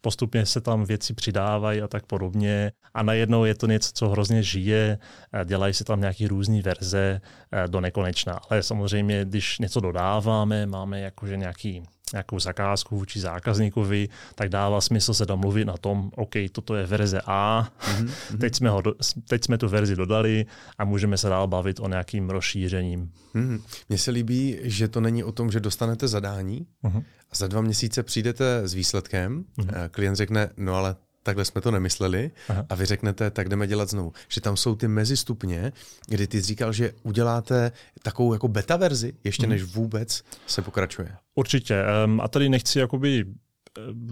postupně 0.00 0.46
se 0.46 0.60
tam 0.60 0.84
věci 0.84 1.14
přidávají 1.14 1.82
a 1.82 1.88
tak 1.88 2.06
podobně 2.06 2.72
a 2.94 3.02
najednou 3.02 3.44
je 3.44 3.54
to 3.54 3.66
něco, 3.66 3.90
co 3.92 4.08
hrozně 4.08 4.42
žije, 4.42 4.98
dělají 5.44 5.74
se 5.74 5.84
tam 5.84 6.00
nějaké 6.00 6.28
různé 6.28 6.62
verze 6.62 7.20
eh, 7.52 7.68
do 7.68 7.80
nekonečna. 7.80 8.40
Ale 8.50 8.62
samozřejmě, 8.62 9.24
když 9.24 9.58
něco 9.58 9.80
dodáváme, 9.80 10.66
máme 10.66 11.00
jakože 11.00 11.36
nějaký 11.36 11.82
nějakou 12.12 12.38
zakázku 12.38 12.96
vůči 12.96 13.20
zákazníkovi, 13.20 14.08
tak 14.34 14.48
dává 14.48 14.80
smysl 14.80 15.14
se 15.14 15.26
domluvit 15.26 15.64
na 15.64 15.76
tom, 15.76 16.10
OK, 16.16 16.34
toto 16.52 16.74
je 16.74 16.86
verze 16.86 17.20
A, 17.26 17.68
mm-hmm. 17.80 18.38
teď, 18.38 18.54
jsme 18.54 18.70
ho 18.70 18.82
do, 18.82 18.94
teď 19.28 19.44
jsme 19.44 19.58
tu 19.58 19.68
verzi 19.68 19.96
dodali 19.96 20.46
a 20.78 20.84
můžeme 20.84 21.18
se 21.18 21.28
dál 21.28 21.46
bavit 21.46 21.80
o 21.80 21.88
nějakým 21.88 22.30
rozšířením. 22.30 23.12
Mm-hmm. 23.34 23.60
Mně 23.88 23.98
se 23.98 24.10
líbí, 24.10 24.58
že 24.62 24.88
to 24.88 25.00
není 25.00 25.24
o 25.24 25.32
tom, 25.32 25.50
že 25.50 25.60
dostanete 25.60 26.08
zadání 26.08 26.66
mm-hmm. 26.84 27.04
a 27.32 27.36
za 27.36 27.46
dva 27.46 27.60
měsíce 27.60 28.02
přijdete 28.02 28.68
s 28.68 28.74
výsledkem, 28.74 29.44
mm-hmm. 29.58 29.88
klient 29.90 30.16
řekne, 30.16 30.50
no 30.56 30.74
ale 30.74 30.96
takhle 31.26 31.44
jsme 31.44 31.60
to 31.60 31.70
nemysleli 31.70 32.30
Aha. 32.48 32.66
a 32.68 32.74
vy 32.74 32.84
řeknete, 32.84 33.30
tak 33.30 33.48
jdeme 33.48 33.66
dělat 33.66 33.90
znovu. 33.90 34.12
Že 34.28 34.40
tam 34.40 34.56
jsou 34.56 34.74
ty 34.74 34.88
mezistupně, 34.88 35.72
kdy 36.08 36.26
ty 36.26 36.40
říkal, 36.40 36.72
že 36.72 36.92
uděláte 37.02 37.72
takovou 38.02 38.32
jako 38.32 38.48
beta 38.48 38.76
verzi, 38.76 39.14
ještě 39.24 39.46
mm. 39.46 39.50
než 39.50 39.62
vůbec 39.62 40.22
se 40.46 40.62
pokračuje. 40.62 41.16
Určitě. 41.34 41.84
Um, 42.04 42.20
a 42.20 42.28
tady 42.28 42.48
nechci 42.48 42.78
jakoby 42.78 43.24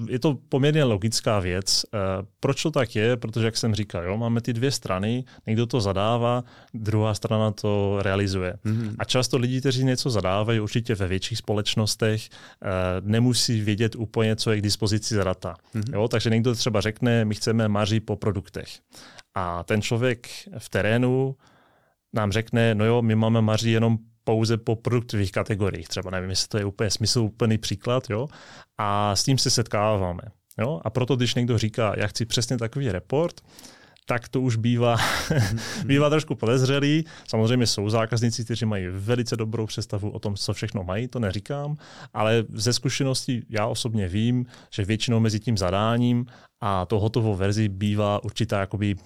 je 0.09 0.19
to 0.19 0.39
poměrně 0.49 0.85
logická 0.85 1.41
věc. 1.41 1.87
Eh, 1.95 1.99
proč 2.41 2.63
to 2.63 2.71
tak 2.71 2.97
je? 2.97 3.17
Protože, 3.17 3.47
jak 3.47 3.57
jsem 3.57 3.75
říkal, 3.75 4.05
jo, 4.05 4.17
máme 4.17 4.41
ty 4.41 4.53
dvě 4.53 4.71
strany, 4.71 5.25
někdo 5.47 5.67
to 5.67 5.81
zadává, 5.81 6.45
druhá 6.75 7.15
strana 7.15 7.51
to 7.51 7.99
realizuje. 8.03 8.55
Mm-hmm. 8.65 8.95
A 8.99 9.05
často 9.05 9.37
lidi, 9.37 9.61
kteří 9.61 9.85
něco 9.85 10.11
zadávají, 10.11 10.61
určitě 10.61 10.95
ve 10.95 11.09
větších 11.09 11.39
společnostech, 11.39 12.29
eh, 12.29 12.69
nemusí 13.01 13.61
vědět 13.61 13.97
úplně, 13.97 14.37
co 14.37 14.51
je 14.51 14.59
k 14.59 14.63
dispozici 14.63 15.15
za 15.15 15.25
data. 15.25 15.55
Mm-hmm. 15.75 15.95
Jo, 15.95 16.09
takže 16.09 16.31
někdo 16.31 16.55
třeba 16.55 16.81
řekne, 16.81 17.25
my 17.25 17.35
chceme 17.35 17.69
maří 17.69 18.01
po 18.01 18.17
produktech. 18.17 18.69
A 19.35 19.65
ten 19.65 19.83
člověk 19.83 20.29
v 20.59 20.69
terénu 20.69 21.37
nám 22.13 22.33
řekne, 22.33 22.75
no 22.75 22.85
jo, 22.85 23.03
my 23.03 23.15
máme 23.15 23.43
maří 23.43 23.71
jenom 23.71 23.99
pouze 24.25 24.57
po 24.57 24.77
produktových 24.77 25.33
kategoriích. 25.33 25.89
Třeba 25.89 26.11
nevím, 26.11 26.31
jestli 26.31 26.49
to 26.49 26.59
je 26.59 26.65
úplně 26.65 26.91
smysluplný 26.91 27.59
příklad, 27.59 28.11
jo? 28.11 28.29
a 28.79 29.17
s 29.17 29.25
tím 29.25 29.39
se 29.39 29.51
setkáváme. 29.51 30.23
Jo? 30.59 30.81
A 30.85 30.91
proto, 30.91 31.17
když 31.17 31.35
někdo 31.35 31.59
říká, 31.59 31.95
já 31.97 32.07
chci 32.07 32.27
přesně 32.27 32.59
takový 32.59 32.93
report, 32.93 33.41
tak 34.07 34.29
to 34.29 34.41
už 34.41 34.57
bývá, 34.57 34.97
bývá 35.85 36.11
trošku 36.11 36.35
podezřelý. 36.35 37.05
Samozřejmě 37.29 37.67
jsou 37.67 37.89
zákazníci, 37.91 38.45
kteří 38.45 38.67
mají 38.67 38.87
velice 38.89 39.37
dobrou 39.37 39.67
představu 39.67 40.11
o 40.11 40.19
tom, 40.19 40.37
co 40.37 40.53
všechno 40.53 40.85
mají, 40.85 41.09
to 41.09 41.19
neříkám, 41.19 41.77
ale 42.15 42.45
ze 42.49 42.73
zkušeností 42.73 43.43
já 43.49 43.67
osobně 43.67 44.09
vím, 44.09 44.47
že 44.71 44.85
většinou 44.85 45.21
mezi 45.21 45.41
tím 45.41 45.59
zadáním 45.59 46.27
a 46.61 46.87
to 46.87 47.01
hotovou 47.01 47.35
verzi 47.35 47.69
bývá 47.69 48.25
určitá 48.25 48.61
jakoby 48.61 48.97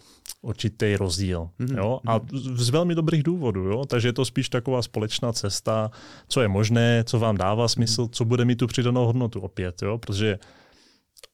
určitý 0.43 0.97
rozdíl. 0.97 1.51
Mm-hmm. 1.61 1.79
Jo? 1.79 2.01
A 2.07 2.21
z 2.33 2.71
velmi 2.71 2.95
dobrých 2.95 3.23
důvodů. 3.23 3.65
Jo? 3.65 3.85
Takže 3.85 4.09
je 4.09 4.13
to 4.13 4.25
spíš 4.25 4.49
taková 4.49 4.83
společná 4.83 5.33
cesta, 5.33 5.91
co 6.29 6.41
je 6.41 6.49
možné, 6.49 7.05
co 7.05 7.19
vám 7.19 7.37
dává 7.37 7.69
smysl, 7.69 8.09
co 8.13 8.25
bude 8.25 8.45
mít 8.45 8.57
tu 8.57 8.67
přidanou 8.67 9.07
hodnotu 9.07 9.41
opět. 9.41 9.83
Jo? 9.83 9.99
Protože 9.99 10.39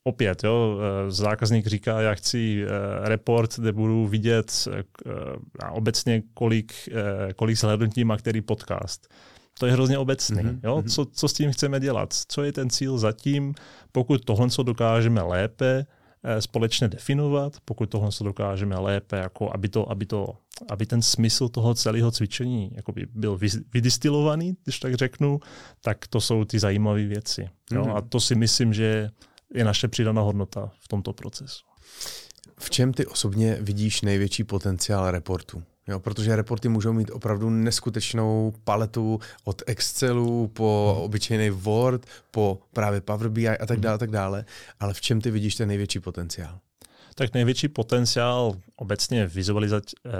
opět, 0.04 0.44
jo, 0.44 0.78
eh, 0.78 1.10
zákazník 1.10 1.66
říká, 1.66 2.00
já 2.00 2.14
chci 2.14 2.64
eh, 2.64 3.08
report, 3.08 3.58
kde 3.58 3.72
budu 3.72 4.06
vidět 4.06 4.68
eh, 4.72 4.82
obecně, 5.72 6.22
kolik, 6.34 6.72
kolik 7.36 7.58
zhlédnutí 7.58 8.04
má 8.04 8.16
který 8.16 8.40
podcast. 8.40 9.08
To 9.58 9.66
je 9.66 9.72
hrozně 9.72 9.98
obecný. 9.98 10.42
Mm-hmm. 10.42 10.60
Jo? 10.64 10.76
Mhm. 10.76 10.88
Co, 10.88 11.04
co 11.04 11.28
s 11.28 11.32
tím 11.32 11.52
chceme 11.52 11.80
dělat? 11.80 12.14
Co 12.28 12.42
je 12.42 12.52
ten 12.52 12.70
cíl 12.70 12.98
zatím? 12.98 13.54
Pokud 13.92 14.24
tohle 14.24 14.50
co 14.50 14.62
dokážeme 14.62 15.22
lépe 15.22 15.86
společně 16.38 16.88
definovat, 16.88 17.56
pokud 17.64 17.90
tohle 17.90 18.12
co 18.12 18.24
dokážeme 18.24 18.78
lépe, 18.78 19.16
jako 19.16 19.50
aby 19.54 19.68
to, 19.68 19.90
aby 19.90 20.06
to 20.06 20.36
aby 20.70 20.86
ten 20.86 21.02
smysl 21.02 21.48
toho 21.48 21.74
celého 21.74 22.10
cvičení 22.10 22.70
jakoby 22.74 23.06
byl 23.14 23.38
vydistilovaný, 23.72 24.56
když 24.64 24.78
tak 24.78 24.94
řeknu, 24.94 25.40
tak 25.80 26.06
to 26.06 26.20
jsou 26.20 26.44
ty 26.44 26.58
zajímavé 26.58 27.04
věci. 27.04 27.48
Jo? 27.72 27.84
Mm. 27.84 27.90
A 27.90 28.00
to 28.00 28.20
si 28.20 28.34
myslím, 28.34 28.74
že 28.74 29.10
je 29.54 29.64
naše 29.64 29.88
přidaná 29.88 30.22
hodnota 30.22 30.70
v 30.80 30.88
tomto 30.88 31.12
procesu. 31.12 31.64
V 32.58 32.70
čem 32.70 32.92
ty 32.92 33.06
osobně 33.06 33.58
vidíš 33.60 34.02
největší 34.02 34.44
potenciál 34.44 35.10
reportu? 35.10 35.62
Jo, 35.88 36.00
protože 36.00 36.36
reporty 36.36 36.68
můžou 36.68 36.92
mít 36.92 37.10
opravdu 37.10 37.50
neskutečnou 37.50 38.52
paletu 38.64 39.20
od 39.44 39.62
Excelu 39.66 40.48
po 40.48 40.92
hmm. 40.94 41.04
obyčejný 41.04 41.50
Word, 41.50 42.06
po 42.30 42.58
právě 42.72 43.00
Power 43.00 43.28
BI 43.28 43.48
a 43.48 43.66
tak 43.66 43.80
dále, 43.80 43.98
tak 43.98 44.10
dále. 44.10 44.44
Ale 44.80 44.94
v 44.94 45.00
čem 45.00 45.20
ty 45.20 45.30
vidíš 45.30 45.54
ten 45.54 45.68
největší 45.68 46.00
potenciál? 46.00 46.58
Tak 47.14 47.34
největší 47.34 47.68
potenciál 47.68 48.54
obecně 48.76 49.26
vizualizac, 49.26 49.84
eh, 50.06 50.10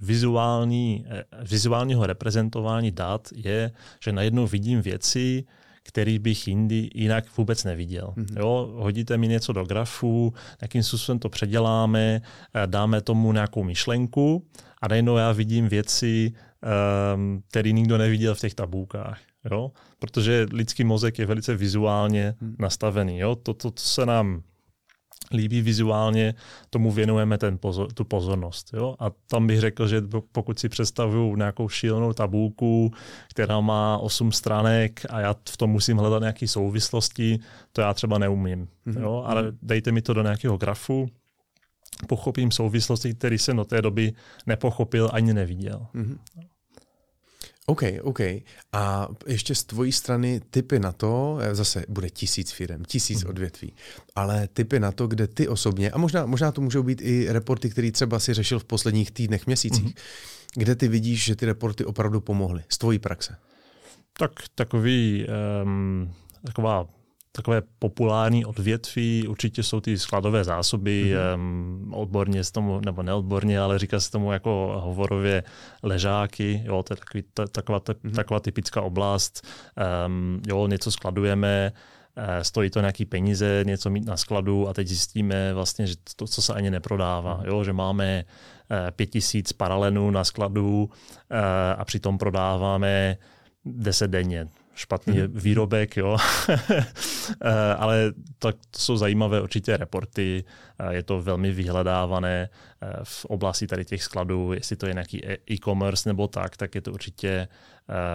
vizuální, 0.00 1.06
eh, 1.08 1.24
vizuálního 1.42 2.06
reprezentování 2.06 2.90
dat 2.90 3.28
je, 3.34 3.70
že 4.04 4.12
najednou 4.12 4.46
vidím 4.46 4.82
věci, 4.82 5.44
který 5.82 6.18
bych 6.18 6.48
jindy 6.48 6.90
jinak 6.94 7.36
vůbec 7.36 7.64
neviděl. 7.64 8.14
Mm-hmm. 8.16 8.38
Jo, 8.38 8.70
hodíte 8.74 9.18
mi 9.18 9.28
něco 9.28 9.52
do 9.52 9.64
grafu, 9.64 10.34
jakým 10.62 10.82
způsobem 10.82 11.18
to 11.18 11.28
předěláme, 11.28 12.22
eh, 12.54 12.66
dáme 12.66 13.00
tomu 13.00 13.32
nějakou 13.32 13.64
myšlenku 13.64 14.46
a 14.82 14.88
najednou 14.88 15.16
já 15.16 15.32
vidím 15.32 15.68
věci, 15.68 16.32
um, 17.14 17.42
které 17.48 17.72
nikdo 17.72 17.98
neviděl 17.98 18.34
v 18.34 18.40
těch 18.40 18.54
tabulkách. 18.54 19.20
Jo? 19.50 19.72
Protože 19.98 20.46
lidský 20.52 20.84
mozek 20.84 21.18
je 21.18 21.26
velice 21.26 21.56
vizuálně 21.56 22.34
hmm. 22.40 22.56
nastavený. 22.58 23.18
Jo? 23.18 23.36
To, 23.36 23.54
to, 23.54 23.70
to 23.70 23.82
se 23.82 24.06
nám 24.06 24.42
líbí 25.34 25.62
vizuálně, 25.62 26.34
tomu 26.70 26.90
věnujeme 26.90 27.38
ten 27.38 27.58
pozor, 27.58 27.92
tu 27.92 28.04
pozornost. 28.04 28.70
Jo? 28.72 28.96
A 28.98 29.10
tam 29.26 29.46
bych 29.46 29.60
řekl, 29.60 29.88
že 29.88 30.02
pokud 30.32 30.58
si 30.58 30.68
představuju 30.68 31.36
nějakou 31.36 31.68
šílenou 31.68 32.12
tabulku, 32.12 32.92
která 33.28 33.60
má 33.60 33.98
8 33.98 34.32
stránek 34.32 35.00
a 35.10 35.20
já 35.20 35.34
v 35.48 35.56
tom 35.56 35.70
musím 35.70 35.96
hledat 35.96 36.20
nějaké 36.20 36.48
souvislosti, 36.48 37.38
to 37.72 37.80
já 37.80 37.94
třeba 37.94 38.18
neumím. 38.18 38.68
Mm-hmm. 38.86 39.00
Jo? 39.00 39.22
Ale 39.26 39.52
dejte 39.62 39.92
mi 39.92 40.02
to 40.02 40.14
do 40.14 40.22
nějakého 40.22 40.56
grafu, 40.56 41.08
pochopím 42.06 42.50
souvislosti, 42.50 43.14
které 43.14 43.34
jsem 43.34 43.56
do 43.56 43.64
té 43.64 43.82
doby 43.82 44.12
nepochopil 44.46 45.10
ani 45.12 45.34
neviděl. 45.34 45.86
Mm-hmm. 45.94 46.18
OK, 47.70 47.82
OK. 48.02 48.20
A 48.72 49.08
ještě 49.26 49.54
z 49.54 49.64
tvojí 49.64 49.92
strany 49.92 50.40
typy 50.50 50.78
na 50.78 50.92
to, 50.92 51.38
eh, 51.40 51.54
zase 51.54 51.84
bude 51.88 52.10
tisíc 52.10 52.52
firm, 52.52 52.84
tisíc 52.84 53.24
mm-hmm. 53.24 53.28
odvětví, 53.28 53.74
ale 54.14 54.48
typy 54.48 54.80
na 54.80 54.92
to, 54.92 55.06
kde 55.06 55.26
ty 55.26 55.48
osobně, 55.48 55.90
a 55.90 55.98
možná, 55.98 56.26
možná 56.26 56.52
to 56.52 56.60
můžou 56.60 56.82
být 56.82 57.00
i 57.00 57.32
reporty, 57.32 57.70
které 57.70 57.92
třeba 57.92 58.18
si 58.18 58.34
řešil 58.34 58.58
v 58.58 58.64
posledních 58.64 59.10
týdnech, 59.10 59.46
měsících, 59.46 59.94
mm-hmm. 59.94 60.54
kde 60.54 60.74
ty 60.74 60.88
vidíš, 60.88 61.24
že 61.24 61.36
ty 61.36 61.46
reporty 61.46 61.84
opravdu 61.84 62.20
pomohly 62.20 62.62
z 62.68 62.78
tvojí 62.78 62.98
praxe? 62.98 63.36
Tak 64.18 64.30
takový, 64.54 65.26
um, 65.62 66.12
taková 66.46 66.88
takové 67.32 67.62
populární 67.78 68.44
odvětví 68.44 69.28
určitě 69.28 69.62
jsou 69.62 69.80
ty 69.80 69.98
skladové 69.98 70.44
zásoby, 70.44 71.14
mm-hmm. 71.14 71.94
odborně 71.94 72.44
s 72.44 72.50
tomu, 72.50 72.80
nebo 72.84 73.02
neodborně, 73.02 73.60
ale 73.60 73.78
říká 73.78 74.00
se 74.00 74.10
tomu 74.10 74.32
jako 74.32 74.80
hovorově 74.84 75.42
ležáky, 75.82 76.62
jo, 76.64 76.82
to 76.82 76.92
je 76.92 76.96
takový, 76.96 77.24
ta, 77.34 77.46
taková, 77.46 77.78
mm-hmm. 77.78 78.14
taková 78.14 78.40
typická 78.40 78.82
oblast, 78.82 79.46
um, 80.06 80.40
jo, 80.46 80.66
něco 80.66 80.92
skladujeme, 80.92 81.72
uh, 82.16 82.24
stojí 82.42 82.70
to 82.70 82.80
nějaký 82.80 83.04
peníze, 83.04 83.62
něco 83.66 83.90
mít 83.90 84.06
na 84.06 84.16
skladu 84.16 84.68
a 84.68 84.74
teď 84.74 84.88
zjistíme 84.88 85.54
vlastně, 85.54 85.86
že 85.86 85.94
to, 86.16 86.26
co 86.26 86.42
se 86.42 86.54
ani 86.54 86.70
neprodává, 86.70 87.40
mm-hmm. 87.40 87.46
jo, 87.46 87.64
že 87.64 87.72
máme 87.72 88.24
uh, 88.24 88.76
pět 88.90 89.06
tisíc 89.06 89.52
paralenů 89.52 90.10
na 90.10 90.24
skladu 90.24 90.84
uh, 90.84 90.90
a 91.78 91.84
přitom 91.84 92.18
prodáváme 92.18 93.16
deset 93.64 94.08
denně 94.08 94.48
špatný 94.80 95.16
mm. 95.16 95.28
výrobek, 95.34 95.96
jo. 95.96 96.16
Eh, 97.42 97.74
ale 97.78 98.12
tak 98.38 98.56
to 98.70 98.78
jsou 98.78 98.96
zajímavé 98.96 99.40
určitě 99.40 99.76
reporty, 99.76 100.44
je 100.90 101.02
to 101.02 101.22
velmi 101.22 101.52
vyhledávané 101.52 102.48
eh, 102.82 102.86
v 103.02 103.24
oblasti 103.24 103.66
tady 103.66 103.84
těch 103.84 104.02
skladů, 104.02 104.52
jestli 104.52 104.76
to 104.76 104.86
je 104.86 104.92
nějaký 104.92 105.26
e- 105.26 105.38
e-commerce 105.50 106.08
nebo 106.08 106.28
tak, 106.28 106.56
tak 106.56 106.74
je 106.74 106.80
to 106.80 106.92
určitě 106.92 107.48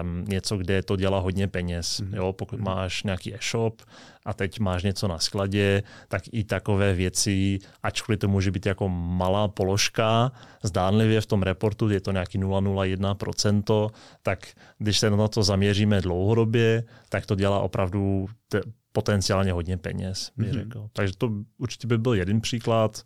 um, 0.02 0.24
něco, 0.28 0.56
kde 0.56 0.82
to 0.82 0.96
dělá 0.96 1.18
hodně 1.18 1.48
peněz. 1.48 2.00
Mm. 2.00 2.14
Jo, 2.14 2.32
pokud 2.32 2.58
mm. 2.58 2.64
máš 2.64 3.02
nějaký 3.02 3.34
e-shop 3.34 3.82
a 4.24 4.34
teď 4.34 4.60
máš 4.60 4.82
něco 4.82 5.08
na 5.08 5.18
skladě, 5.18 5.82
tak 6.08 6.22
i 6.32 6.44
takové 6.44 6.94
věci, 6.94 7.58
ačkoliv 7.82 8.20
to 8.20 8.28
může 8.28 8.50
být 8.50 8.66
jako 8.66 8.88
malá 8.88 9.48
položka, 9.48 10.32
zdánlivě 10.62 11.20
v 11.20 11.26
tom 11.26 11.42
reportu 11.42 11.90
je 11.90 12.00
to 12.00 12.12
nějaký 12.12 12.38
0,01%, 12.38 13.90
tak 14.22 14.46
když 14.78 14.98
se 14.98 15.10
na 15.10 15.28
to 15.28 15.42
zaměříme 15.42 16.00
dlouhodobě, 16.00 16.84
tak 17.08 17.26
to 17.26 17.34
dělá 17.34 17.60
opravdu 17.60 18.26
te- 18.48 18.62
potenciálně 18.92 19.52
hodně 19.52 19.76
peněz, 19.76 20.30
bych 20.36 20.48
mm-hmm. 20.48 20.54
řekl. 20.54 20.88
Takže 20.92 21.14
to 21.18 21.30
určitě 21.58 21.86
by 21.86 21.98
byl 21.98 22.14
jeden 22.14 22.40
příklad. 22.40 23.02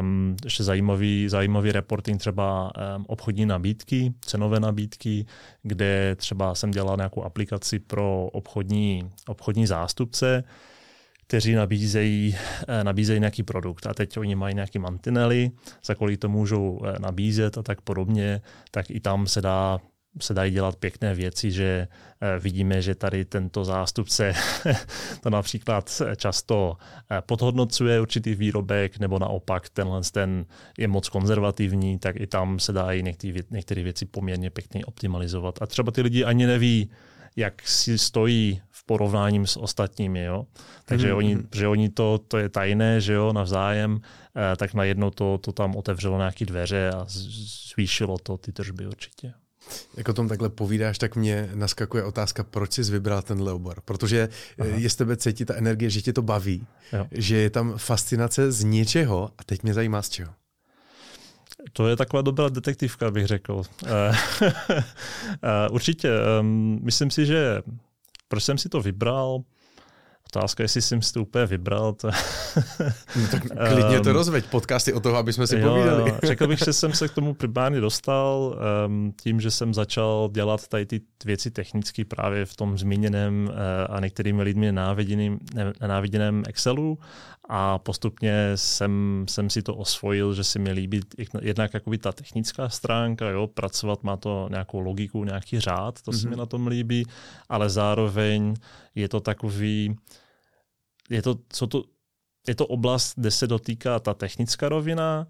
Um, 0.00 0.36
ještě 0.44 0.64
zajímavý, 0.64 1.28
zajímavý 1.28 1.72
reporting 1.72 2.20
třeba 2.20 2.72
um, 2.96 3.04
obchodní 3.08 3.46
nabídky, 3.46 4.14
cenové 4.20 4.60
nabídky, 4.60 5.26
kde 5.62 6.16
třeba 6.16 6.54
jsem 6.54 6.70
dělal 6.70 6.96
nějakou 6.96 7.22
aplikaci 7.22 7.78
pro 7.78 8.28
obchodní, 8.32 9.10
obchodní 9.26 9.66
zástupce, 9.66 10.44
kteří 11.26 11.54
nabízejí, 11.54 12.36
eh, 12.68 12.84
nabízejí 12.84 13.20
nějaký 13.20 13.42
produkt 13.42 13.86
a 13.86 13.94
teď 13.94 14.18
oni 14.18 14.34
mají 14.34 14.54
nějaké 14.54 14.78
mantinely, 14.78 15.50
za 15.84 15.94
kolik 15.94 16.20
to 16.20 16.28
můžou 16.28 16.80
eh, 16.84 16.98
nabízet 16.98 17.58
a 17.58 17.62
tak 17.62 17.80
podobně, 17.80 18.40
tak 18.70 18.90
i 18.90 19.00
tam 19.00 19.26
se 19.26 19.40
dá 19.40 19.78
se 20.20 20.34
dají 20.34 20.52
dělat 20.52 20.76
pěkné 20.76 21.14
věci, 21.14 21.50
že 21.50 21.88
eh, 22.20 22.38
vidíme, 22.38 22.82
že 22.82 22.94
tady 22.94 23.24
tento 23.24 23.64
zástupce 23.64 24.32
to 25.22 25.30
například 25.30 26.02
často 26.16 26.76
eh, 27.10 27.22
podhodnocuje 27.26 28.00
určitý 28.00 28.34
výrobek, 28.34 28.98
nebo 28.98 29.18
naopak 29.18 29.68
tenhle 29.68 30.00
ten 30.12 30.46
je 30.78 30.88
moc 30.88 31.08
konzervativní, 31.08 31.98
tak 31.98 32.20
i 32.20 32.26
tam 32.26 32.58
se 32.58 32.72
dají 32.72 33.02
některé 33.50 33.82
věci 33.82 34.06
poměrně 34.06 34.50
pěkně 34.50 34.84
optimalizovat. 34.84 35.62
A 35.62 35.66
třeba 35.66 35.92
ty 35.92 36.02
lidi 36.02 36.24
ani 36.24 36.46
neví, 36.46 36.90
jak 37.38 37.68
si 37.68 37.98
stojí 37.98 38.60
v 38.70 38.84
porovnáním 38.84 39.46
s 39.46 39.56
ostatními. 39.56 40.24
Jo? 40.24 40.46
Takže 40.84 41.12
mm-hmm. 41.12 41.16
oni, 41.16 41.34
mhm. 41.34 41.48
že 41.54 41.68
oni 41.68 41.88
to, 41.88 42.18
to 42.28 42.38
je 42.38 42.48
tajné, 42.48 43.00
že 43.00 43.12
jo, 43.12 43.32
navzájem, 43.32 44.00
eh, 44.36 44.56
tak 44.56 44.74
najednou 44.74 45.10
to, 45.10 45.38
to 45.38 45.52
tam 45.52 45.76
otevřelo 45.76 46.18
nějaké 46.18 46.44
dveře 46.44 46.90
a 46.90 47.06
zvýšilo 47.74 48.18
to 48.18 48.36
ty 48.36 48.52
tržby 48.52 48.86
určitě. 48.86 49.32
Jak 49.96 50.08
o 50.08 50.12
tom 50.12 50.28
takhle 50.28 50.48
povídáš, 50.48 50.98
tak 50.98 51.16
mě 51.16 51.50
naskakuje 51.54 52.04
otázka, 52.04 52.44
proč 52.44 52.72
jsi 52.72 52.82
vybral 52.82 53.22
ten 53.22 53.48
obor. 53.48 53.80
Protože 53.84 54.28
Aha. 54.58 54.70
je 54.76 54.90
z 54.90 54.96
tebe 54.96 55.16
cítit 55.16 55.44
ta 55.44 55.54
energie, 55.54 55.90
že 55.90 56.02
tě 56.02 56.12
to 56.12 56.22
baví, 56.22 56.66
jo. 56.92 57.06
že 57.10 57.36
je 57.36 57.50
tam 57.50 57.74
fascinace 57.76 58.52
z 58.52 58.64
něčeho 58.64 59.30
a 59.38 59.44
teď 59.44 59.62
mě 59.62 59.74
zajímá 59.74 60.02
z 60.02 60.08
čeho. 60.08 60.32
To 61.72 61.88
je 61.88 61.96
taková 61.96 62.22
dobrá 62.22 62.48
detektivka, 62.48 63.10
bych 63.10 63.26
řekl. 63.26 63.62
Eh, 63.86 64.16
eh, 65.42 65.68
určitě. 65.70 66.10
Ehm, 66.38 66.78
myslím 66.82 67.10
si, 67.10 67.26
že 67.26 67.62
proč 68.28 68.44
jsem 68.44 68.58
si 68.58 68.68
to 68.68 68.80
vybral, 68.80 69.42
Otázka, 70.36 70.62
jestli 70.62 70.82
jsem 70.82 71.02
si 71.02 71.12
to 71.12 71.22
úplně 71.22 71.46
vybral. 71.46 71.92
To... 71.92 72.10
no, 73.16 73.26
tak 73.30 73.42
klidně 73.42 74.00
to 74.00 74.08
ehm, 74.08 74.16
rozveď. 74.16 74.46
Podcasty 74.46 74.92
o 74.92 75.00
toho, 75.00 75.16
aby 75.16 75.32
jsme 75.32 75.46
si 75.46 75.58
jo, 75.58 75.68
povídali. 75.68 76.14
řekl 76.22 76.46
bych, 76.46 76.58
že 76.58 76.72
jsem 76.72 76.92
se 76.92 77.08
k 77.08 77.12
tomu 77.12 77.34
primárně 77.34 77.80
dostal 77.80 78.58
um, 78.86 79.12
tím, 79.22 79.40
že 79.40 79.50
jsem 79.50 79.74
začal 79.74 80.30
dělat 80.32 80.68
tady 80.68 80.86
ty 80.86 81.00
věci 81.24 81.50
technické 81.50 82.04
právě 82.04 82.46
v 82.46 82.56
tom 82.56 82.78
zmíněném 82.78 83.50
uh, 83.50 83.96
a 83.96 84.00
některými 84.00 84.42
lidmi 84.42 84.66
nenáviděném, 84.66 85.38
nenáviděném 85.80 86.42
Excelu 86.46 86.98
a 87.48 87.78
postupně 87.78 88.52
jsem, 88.54 89.24
jsem 89.28 89.50
si 89.50 89.62
to 89.62 89.76
osvojil, 89.76 90.34
že 90.34 90.44
si 90.44 90.58
mi 90.58 90.72
líbí 90.72 91.00
jednak 91.42 91.74
jakoby 91.74 91.98
ta 91.98 92.12
technická 92.12 92.68
stránka, 92.68 93.30
jo, 93.30 93.46
pracovat 93.46 94.02
má 94.02 94.16
to 94.16 94.48
nějakou 94.50 94.80
logiku, 94.80 95.24
nějaký 95.24 95.60
řád, 95.60 96.02
to 96.02 96.10
mm-hmm. 96.10 96.20
se 96.20 96.26
mi 96.28 96.30
mhm. 96.30 96.38
na 96.38 96.46
tom 96.46 96.66
líbí, 96.66 97.06
ale 97.48 97.70
zároveň 97.70 98.54
je 98.94 99.08
to 99.08 99.20
takový, 99.20 99.96
je 101.10 101.22
to, 101.22 101.36
co 101.48 101.66
to, 101.66 101.84
je 102.48 102.54
to 102.54 102.66
oblast, 102.66 103.14
kde 103.16 103.30
se 103.30 103.46
dotýká 103.46 103.98
ta 103.98 104.14
technická 104.14 104.68
rovina 104.68 105.26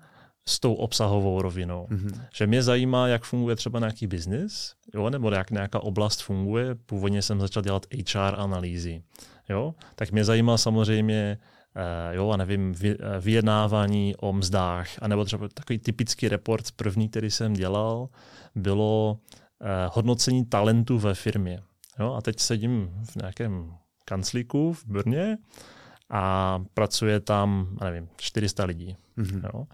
s 0.48 0.60
tou 0.60 0.75
obsahovou 0.75 1.42
rovinou. 1.42 1.87
Mm-hmm. 1.90 2.20
Že 2.34 2.46
mě 2.46 2.62
zajímá, 2.62 3.08
jak 3.08 3.25
funguje 3.25 3.56
třeba 3.56 3.78
nějaký 3.78 4.06
biznis, 4.06 4.75
jo, 4.94 5.10
nebo 5.10 5.30
jak 5.30 5.50
nějaká 5.50 5.80
oblast 5.80 6.22
funguje. 6.22 6.75
Původně 6.75 7.22
jsem 7.22 7.40
začal 7.40 7.62
dělat 7.62 7.87
HR 8.12 8.34
analýzy. 8.37 9.02
Jo? 9.48 9.75
Tak 9.94 10.12
mě 10.12 10.25
zajímá 10.25 10.58
samozřejmě 10.58 11.38
jo, 12.11 12.30
a 12.30 12.37
nevím, 12.37 12.73
vy, 12.73 12.99
uh, 12.99 13.04
vyjednávání 13.20 14.16
o 14.16 14.32
mzdách, 14.32 14.88
anebo 15.02 15.25
třeba 15.25 15.49
takový 15.49 15.78
typický 15.78 16.28
report 16.28 16.70
první, 16.70 17.08
který 17.08 17.30
jsem 17.30 17.52
dělal, 17.52 18.08
bylo 18.54 19.18
uh, 19.61 19.68
hodnocení 19.92 20.44
talentu 20.44 20.99
ve 20.99 21.14
firmě. 21.14 21.62
Jo, 21.99 22.14
a 22.14 22.20
teď 22.20 22.40
sedím 22.40 22.90
v 23.04 23.16
nějakém 23.16 23.75
kanclíku 24.04 24.73
v 24.73 24.85
Brně 24.87 25.38
a 26.11 26.58
pracuje 26.75 27.20
tam, 27.20 27.76
nevím, 27.85 28.08
400 28.16 28.64
lidí. 28.64 28.97
Mm-hmm. 29.18 29.50
Jo. 29.54 29.66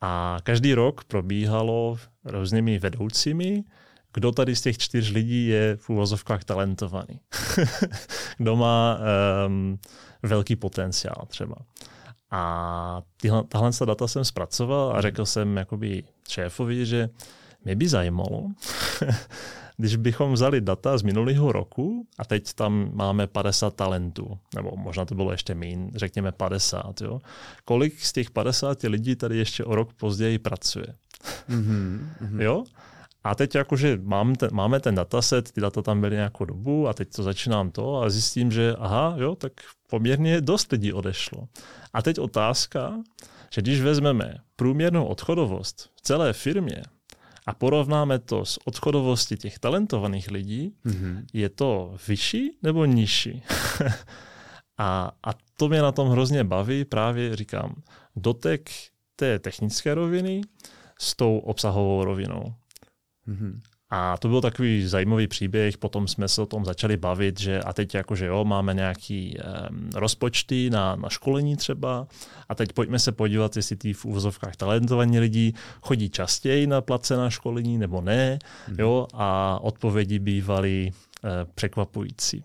A 0.00 0.38
každý 0.42 0.74
rok 0.74 1.04
probíhalo 1.04 1.96
různými 2.24 2.78
vedoucími, 2.78 3.64
kdo 4.16 4.32
tady 4.32 4.56
z 4.56 4.60
těch 4.60 4.78
čtyř 4.78 5.10
lidí 5.10 5.46
je 5.46 5.76
v 5.76 5.90
úvozovkách 5.90 6.44
talentovaný. 6.44 7.20
kdo 8.38 8.56
má 8.56 8.98
um, 9.46 9.78
velký 10.22 10.56
potenciál 10.56 11.24
třeba. 11.28 11.56
A 12.30 13.02
tyhle, 13.20 13.44
tahle 13.44 13.70
data 13.86 14.08
jsem 14.08 14.24
zpracoval 14.24 14.96
a 14.96 15.00
řekl 15.00 15.26
jsem 15.26 15.56
jakoby 15.56 16.04
šéfovi, 16.28 16.86
že 16.86 17.08
mě 17.64 17.76
by 17.76 17.88
zajímalo, 17.88 18.46
když 19.76 19.96
bychom 19.96 20.32
vzali 20.32 20.60
data 20.60 20.98
z 20.98 21.02
minulého 21.02 21.52
roku 21.52 22.06
a 22.18 22.24
teď 22.24 22.52
tam 22.52 22.90
máme 22.92 23.26
50 23.26 23.74
talentů, 23.74 24.38
nebo 24.54 24.76
možná 24.76 25.04
to 25.04 25.14
bylo 25.14 25.32
ještě 25.32 25.54
méně, 25.54 25.90
řekněme 25.94 26.32
50, 26.32 27.00
jo? 27.00 27.20
kolik 27.64 28.00
z 28.00 28.12
těch 28.12 28.30
50 28.30 28.82
lidí 28.82 29.16
tady 29.16 29.36
ještě 29.38 29.64
o 29.64 29.74
rok 29.74 29.92
později 29.92 30.38
pracuje? 30.38 30.86
Mm-hmm, 31.48 32.40
Jo? 32.40 32.64
A 33.26 33.34
teď 33.34 33.54
jakože 33.54 33.98
mám 34.02 34.34
ten, 34.34 34.50
máme 34.52 34.80
ten 34.80 34.94
dataset, 34.94 35.52
ty 35.52 35.60
data 35.60 35.82
tam 35.82 36.00
byly 36.00 36.16
nějakou 36.16 36.44
dobu 36.44 36.88
a 36.88 36.94
teď 36.94 37.08
to 37.16 37.22
začínám 37.22 37.70
to 37.70 38.02
a 38.02 38.10
zjistím, 38.10 38.52
že 38.52 38.74
aha, 38.78 39.14
jo, 39.18 39.34
tak 39.34 39.52
poměrně 39.90 40.40
dost 40.40 40.72
lidí 40.72 40.92
odešlo. 40.92 41.48
A 41.92 42.02
teď 42.02 42.18
otázka, 42.18 43.02
že 43.50 43.62
když 43.62 43.80
vezmeme 43.80 44.34
průměrnou 44.56 45.04
odchodovost 45.04 45.90
v 45.94 46.00
celé 46.00 46.32
firmě 46.32 46.82
a 47.46 47.54
porovnáme 47.54 48.18
to 48.18 48.44
s 48.44 48.58
odchodovostí 48.66 49.36
těch 49.36 49.58
talentovaných 49.58 50.30
lidí, 50.30 50.74
mm-hmm. 50.86 51.24
je 51.32 51.48
to 51.48 51.96
vyšší 52.08 52.58
nebo 52.62 52.84
nižší? 52.84 53.42
a, 54.78 55.10
a 55.24 55.30
to 55.56 55.68
mě 55.68 55.82
na 55.82 55.92
tom 55.92 56.08
hrozně 56.08 56.44
baví, 56.44 56.84
právě 56.84 57.36
říkám, 57.36 57.74
dotek 58.16 58.70
té 59.16 59.38
technické 59.38 59.94
roviny 59.94 60.40
s 60.98 61.16
tou 61.16 61.38
obsahovou 61.38 62.04
rovinou. 62.04 62.54
Mm-hmm. 63.28 63.60
A 63.90 64.16
to 64.16 64.28
byl 64.28 64.40
takový 64.40 64.86
zajímavý 64.86 65.26
příběh, 65.26 65.78
potom 65.78 66.08
jsme 66.08 66.28
se 66.28 66.42
o 66.42 66.46
tom 66.46 66.64
začali 66.64 66.96
bavit, 66.96 67.40
že 67.40 67.60
a 67.60 67.72
teď 67.72 67.94
jakože 67.94 68.26
jo, 68.26 68.44
máme 68.44 68.74
nějaký 68.74 69.38
um, 69.38 69.90
rozpočty 69.94 70.70
na, 70.70 70.96
na 70.96 71.08
školení 71.08 71.56
třeba 71.56 72.06
a 72.48 72.54
teď 72.54 72.72
pojďme 72.72 72.98
se 72.98 73.12
podívat, 73.12 73.56
jestli 73.56 73.76
ty 73.76 73.92
v 73.92 74.04
úvozovkách 74.04 74.56
talentovaní 74.56 75.18
lidi 75.18 75.52
chodí 75.82 76.10
častěji 76.10 76.66
na 76.66 76.80
placená 76.80 77.30
školení 77.30 77.78
nebo 77.78 78.00
ne, 78.00 78.38
mm. 78.68 78.76
jo, 78.78 79.06
a 79.14 79.58
odpovědi 79.62 80.18
bývaly 80.18 80.90
uh, 81.24 81.30
překvapující. 81.54 82.44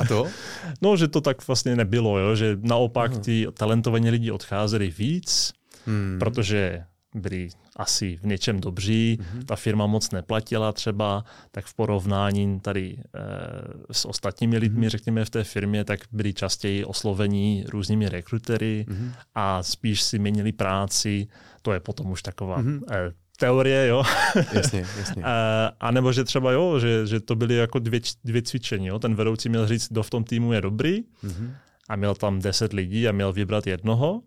A 0.00 0.04
to? 0.04 0.26
no, 0.82 0.96
že 0.96 1.08
to 1.08 1.20
tak 1.20 1.46
vlastně 1.46 1.76
nebylo, 1.76 2.18
jo, 2.18 2.36
že 2.36 2.58
naopak 2.60 3.18
ty 3.18 3.46
talentovaní 3.54 4.10
lidi 4.10 4.30
odcházeli 4.30 4.90
víc, 4.90 5.52
hmm. 5.86 6.16
protože 6.20 6.84
byli 7.14 7.48
asi 7.76 8.16
v 8.16 8.26
něčem 8.26 8.60
dobří, 8.60 9.18
mm-hmm. 9.20 9.44
ta 9.44 9.56
firma 9.56 9.86
moc 9.86 10.10
neplatila 10.10 10.72
třeba, 10.72 11.24
tak 11.50 11.64
v 11.64 11.74
porovnání 11.74 12.60
tady 12.60 12.96
e, 12.98 13.94
s 13.94 14.04
ostatními 14.04 14.58
lidmi, 14.58 14.86
mm-hmm. 14.86 14.90
řekněme 14.90 15.24
v 15.24 15.30
té 15.30 15.44
firmě, 15.44 15.84
tak 15.84 16.00
byli 16.12 16.32
častěji 16.34 16.84
oslovení 16.84 17.64
různými 17.68 18.08
rekrutery 18.08 18.86
mm-hmm. 18.88 19.12
a 19.34 19.62
spíš 19.62 20.02
si 20.02 20.18
měnili 20.18 20.52
práci, 20.52 21.26
to 21.62 21.72
je 21.72 21.80
potom 21.80 22.10
už 22.10 22.22
taková 22.22 22.62
mm-hmm. 22.62 22.80
e, 22.90 23.12
teorie, 23.38 23.86
jo. 23.86 24.02
Jasně, 24.52 24.86
jasně. 24.98 25.22
e, 25.22 25.70
a 25.80 25.90
nebo 25.90 26.12
že 26.12 26.24
třeba 26.24 26.52
jo, 26.52 26.78
že, 26.78 27.06
že 27.06 27.20
to 27.20 27.36
byly 27.36 27.54
jako 27.54 27.78
dvě, 27.78 28.00
dvě 28.24 28.42
cvičení, 28.42 28.86
jo. 28.86 28.98
Ten 28.98 29.14
vedoucí 29.14 29.48
měl 29.48 29.66
říct, 29.66 29.88
kdo 29.88 30.02
v 30.02 30.10
tom 30.10 30.24
týmu 30.24 30.52
je 30.52 30.60
dobrý 30.60 31.02
mm-hmm. 31.24 31.50
a 31.88 31.96
měl 31.96 32.14
tam 32.14 32.40
deset 32.40 32.72
lidí 32.72 33.08
a 33.08 33.12
měl 33.12 33.32
vybrat 33.32 33.66
jednoho 33.66 34.22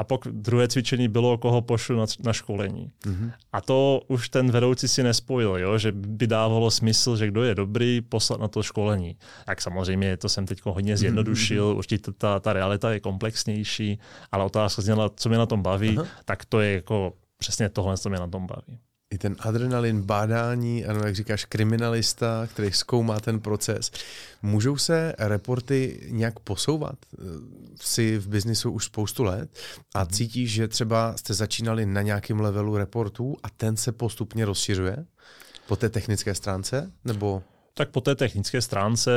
a 0.00 0.04
pak 0.04 0.20
druhé 0.30 0.68
cvičení 0.68 1.08
bylo, 1.08 1.38
koho 1.38 1.62
pošlu 1.62 1.96
na, 1.96 2.06
na 2.24 2.32
školení. 2.32 2.90
Mm-hmm. 3.06 3.32
A 3.52 3.60
to 3.60 4.02
už 4.08 4.28
ten 4.28 4.50
vedoucí 4.50 4.88
si 4.88 5.02
nespojil, 5.02 5.56
jo? 5.56 5.78
že 5.78 5.92
by 5.92 6.26
dávalo 6.26 6.70
smysl, 6.70 7.16
že 7.16 7.26
kdo 7.26 7.42
je 7.42 7.54
dobrý, 7.54 8.00
poslat 8.00 8.40
na 8.40 8.48
to 8.48 8.62
školení. 8.62 9.16
Tak 9.46 9.62
samozřejmě 9.62 10.16
to 10.16 10.28
jsem 10.28 10.46
teď 10.46 10.60
hodně 10.64 10.96
zjednodušil, 10.96 11.72
mm-hmm. 11.72 11.76
určitě 11.76 12.12
ta, 12.12 12.40
ta 12.40 12.52
realita 12.52 12.92
je 12.92 13.00
komplexnější, 13.00 13.98
ale 14.32 14.44
otázka 14.44 14.82
zněla, 14.82 15.10
co 15.16 15.28
mě 15.28 15.38
na 15.38 15.46
tom 15.46 15.62
baví, 15.62 15.98
Aha. 15.98 16.06
tak 16.24 16.44
to 16.44 16.60
je 16.60 16.74
jako 16.74 17.12
přesně 17.38 17.68
tohle, 17.68 17.98
co 17.98 18.08
mě 18.08 18.18
na 18.18 18.26
tom 18.26 18.46
baví 18.46 18.78
i 19.10 19.18
ten 19.18 19.36
adrenalin, 19.38 20.02
bádání, 20.02 20.86
ano, 20.86 21.00
jak 21.04 21.14
říkáš, 21.14 21.44
kriminalista, 21.44 22.46
který 22.46 22.72
zkoumá 22.72 23.20
ten 23.20 23.40
proces. 23.40 23.90
Můžou 24.42 24.76
se 24.76 25.14
reporty 25.18 26.06
nějak 26.10 26.40
posouvat? 26.40 26.96
Jsi 27.80 28.18
v 28.18 28.28
biznisu 28.28 28.70
už 28.70 28.84
spoustu 28.84 29.22
let 29.22 29.50
a 29.94 29.98
mhm. 30.00 30.08
cítíš, 30.08 30.50
že 30.52 30.68
třeba 30.68 31.16
jste 31.16 31.34
začínali 31.34 31.86
na 31.86 32.02
nějakém 32.02 32.40
levelu 32.40 32.76
reportů 32.76 33.36
a 33.42 33.50
ten 33.50 33.76
se 33.76 33.92
postupně 33.92 34.44
rozšiřuje 34.44 35.06
po 35.66 35.76
té 35.76 35.88
technické 35.88 36.34
stránce? 36.34 36.92
Nebo 37.04 37.42
tak 37.74 37.90
po 37.90 38.00
té 38.00 38.14
technické 38.14 38.62
stránce, 38.62 39.10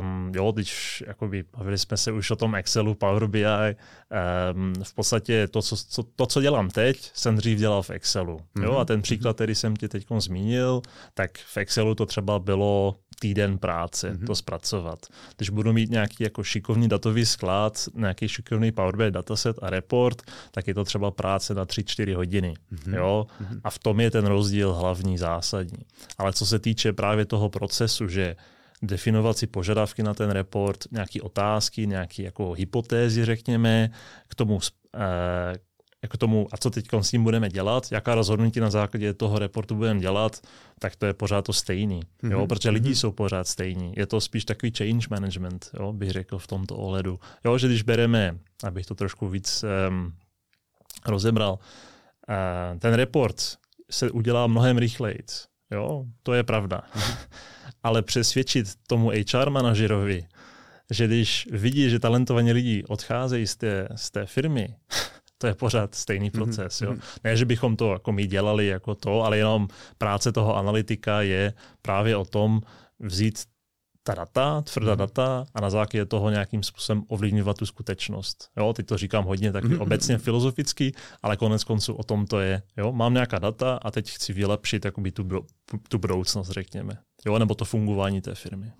um, 0.00 0.32
jo, 0.34 0.52
když 0.52 1.04
jakoby, 1.06 1.44
bavili 1.56 1.78
jsme 1.78 1.96
se 1.96 2.12
už 2.12 2.30
o 2.30 2.36
tom 2.36 2.54
Excelu, 2.54 2.94
Power 2.94 3.26
BI, 3.26 3.44
um, 3.44 4.74
v 4.82 4.94
podstatě 4.94 5.48
to 5.48 5.62
co, 5.62 5.76
co, 5.76 6.02
to, 6.02 6.26
co 6.26 6.40
dělám 6.40 6.70
teď, 6.70 7.10
jsem 7.14 7.36
dřív 7.36 7.58
dělal 7.58 7.82
v 7.82 7.90
Excelu. 7.90 8.36
Mm-hmm. 8.36 8.64
Jo, 8.64 8.76
a 8.76 8.84
ten 8.84 9.02
příklad, 9.02 9.34
který 9.34 9.54
jsem 9.54 9.76
ti 9.76 9.88
teď 9.88 10.06
zmínil, 10.18 10.82
tak 11.14 11.38
v 11.38 11.56
Excelu 11.56 11.94
to 11.94 12.06
třeba 12.06 12.38
bylo 12.38 12.96
týden 13.20 13.58
práce 13.58 14.12
mm-hmm. 14.12 14.26
to 14.26 14.34
zpracovat. 14.34 14.98
Když 15.36 15.50
budu 15.50 15.72
mít 15.72 15.90
nějaký 15.90 16.24
jako 16.24 16.42
šikovný 16.42 16.88
datový 16.88 17.26
sklad, 17.26 17.88
nějaký 17.94 18.28
šikovný 18.28 18.72
Power 18.72 18.96
BI 18.96 19.10
dataset 19.10 19.56
a 19.62 19.70
report, 19.70 20.22
tak 20.50 20.68
je 20.68 20.74
to 20.74 20.84
třeba 20.84 21.10
práce 21.10 21.54
na 21.54 21.64
3-4 21.64 22.16
hodiny. 22.16 22.54
Mm-hmm. 22.72 22.94
Jo? 22.96 23.26
Mm-hmm. 23.42 23.60
A 23.64 23.70
v 23.70 23.78
tom 23.78 24.00
je 24.00 24.10
ten 24.10 24.26
rozdíl 24.26 24.74
hlavní, 24.74 25.18
zásadní. 25.18 25.84
Ale 26.18 26.32
co 26.32 26.46
se 26.46 26.58
týče 26.58 26.92
právě 26.92 27.24
toho 27.24 27.50
procesu, 27.50 28.08
že 28.08 28.36
definovat 28.82 29.38
si 29.38 29.46
požadavky 29.46 30.02
na 30.02 30.14
ten 30.14 30.30
report, 30.30 30.84
nějaké 30.90 31.22
otázky, 31.22 31.86
nějaké 31.86 32.22
jako 32.22 32.52
hypotézy, 32.52 33.24
řekněme, 33.24 33.90
k 34.28 34.34
tomu, 34.34 34.58
eh, 34.94 35.58
jako 36.02 36.16
tomu, 36.16 36.48
a 36.52 36.56
co 36.56 36.70
teď 36.70 36.88
s 37.00 37.10
tím 37.10 37.24
budeme 37.24 37.48
dělat, 37.48 37.92
jaká 37.92 38.14
rozhodnutí 38.14 38.60
na 38.60 38.70
základě 38.70 39.14
toho 39.14 39.38
reportu 39.38 39.74
budeme 39.74 40.00
dělat, 40.00 40.40
tak 40.78 40.96
to 40.96 41.06
je 41.06 41.14
pořád 41.14 41.42
to 41.42 41.52
stejný. 41.52 42.00
Mm-hmm. 42.00 42.30
Jo? 42.30 42.38
Mhm. 42.38 42.48
Protože 42.48 42.70
lidi 42.70 42.90
mm-hmm. 42.90 43.00
jsou 43.00 43.12
pořád 43.12 43.48
stejní. 43.48 43.92
Je 43.96 44.06
to 44.06 44.20
spíš 44.20 44.44
takový 44.44 44.72
change 44.78 45.06
management, 45.10 45.70
jo? 45.80 45.92
bych 45.92 46.10
řekl 46.10 46.38
v 46.38 46.46
tomto 46.46 46.76
ohledu. 46.76 47.20
Jo, 47.44 47.58
že 47.58 47.66
když 47.66 47.82
bereme, 47.82 48.38
abych 48.64 48.86
to 48.86 48.94
trošku 48.94 49.28
víc 49.28 49.64
um, 49.88 50.12
rozebral, 51.06 51.58
uh, 52.28 52.78
ten 52.78 52.94
report 52.94 53.56
se 53.90 54.10
udělá 54.10 54.46
mnohem 54.46 54.78
rychleji. 54.78 55.18
Jo, 55.70 56.04
to 56.22 56.32
je 56.32 56.42
pravda. 56.42 56.82
Mm-hmm. 56.94 57.16
Ale 57.82 58.02
přesvědčit 58.02 58.66
tomu 58.86 59.10
HR 59.32 59.50
manažerovi, 59.50 60.26
že 60.90 61.06
když 61.06 61.48
vidí, 61.52 61.90
že 61.90 61.98
talentovaní 61.98 62.52
lidi 62.52 62.84
odcházejí 62.88 63.46
z 63.46 63.56
té, 63.56 63.88
z 63.94 64.10
té 64.10 64.26
firmy, 64.26 64.74
to 65.40 65.46
je 65.46 65.54
pořád 65.54 65.94
stejný 65.94 66.26
mhm, 66.26 66.32
proces. 66.32 66.80
Jo? 66.80 66.90
Mhm. 66.90 67.00
Ne, 67.24 67.36
že 67.36 67.44
bychom 67.44 67.76
to 67.76 67.92
jako 67.92 68.12
my 68.12 68.26
dělali 68.26 68.66
jako 68.66 68.94
to, 68.94 69.22
ale 69.22 69.38
jenom 69.38 69.68
práce 69.98 70.32
toho 70.32 70.56
analytika 70.56 71.22
je 71.22 71.52
právě 71.82 72.16
o 72.16 72.24
tom 72.24 72.60
vzít 72.98 73.44
ta 74.02 74.14
data, 74.14 74.62
tvrdá 74.62 74.92
mm. 74.92 74.98
data 74.98 75.46
a 75.54 75.60
na 75.60 75.70
základě 75.70 76.06
toho 76.06 76.30
nějakým 76.30 76.62
způsobem 76.62 77.04
ovlivňovat 77.08 77.56
tu 77.56 77.66
skutečnost. 77.66 78.48
Jo, 78.56 78.72
teď 78.72 78.86
to 78.86 78.96
říkám 78.96 79.24
hodně 79.24 79.52
taky 79.52 79.76
obecně 79.76 80.18
filozoficky, 80.18 80.92
ale 81.22 81.36
konec 81.36 81.64
konců 81.64 81.94
o 81.94 82.02
tom 82.02 82.26
to 82.26 82.40
je. 82.40 82.62
Jo, 82.76 82.92
mám 82.92 83.14
nějaká 83.14 83.38
data 83.38 83.78
a 83.82 83.90
teď 83.90 84.10
chci 84.10 84.32
vylepšit 84.32 84.84
jakoby 84.84 85.12
tu, 85.12 85.28
tu 85.88 85.98
budoucnost, 85.98 86.48
řekněme. 86.48 86.98
Jo, 87.26 87.38
nebo 87.38 87.54
to 87.54 87.64
fungování 87.64 88.20
té 88.20 88.34
firmy. 88.34 88.72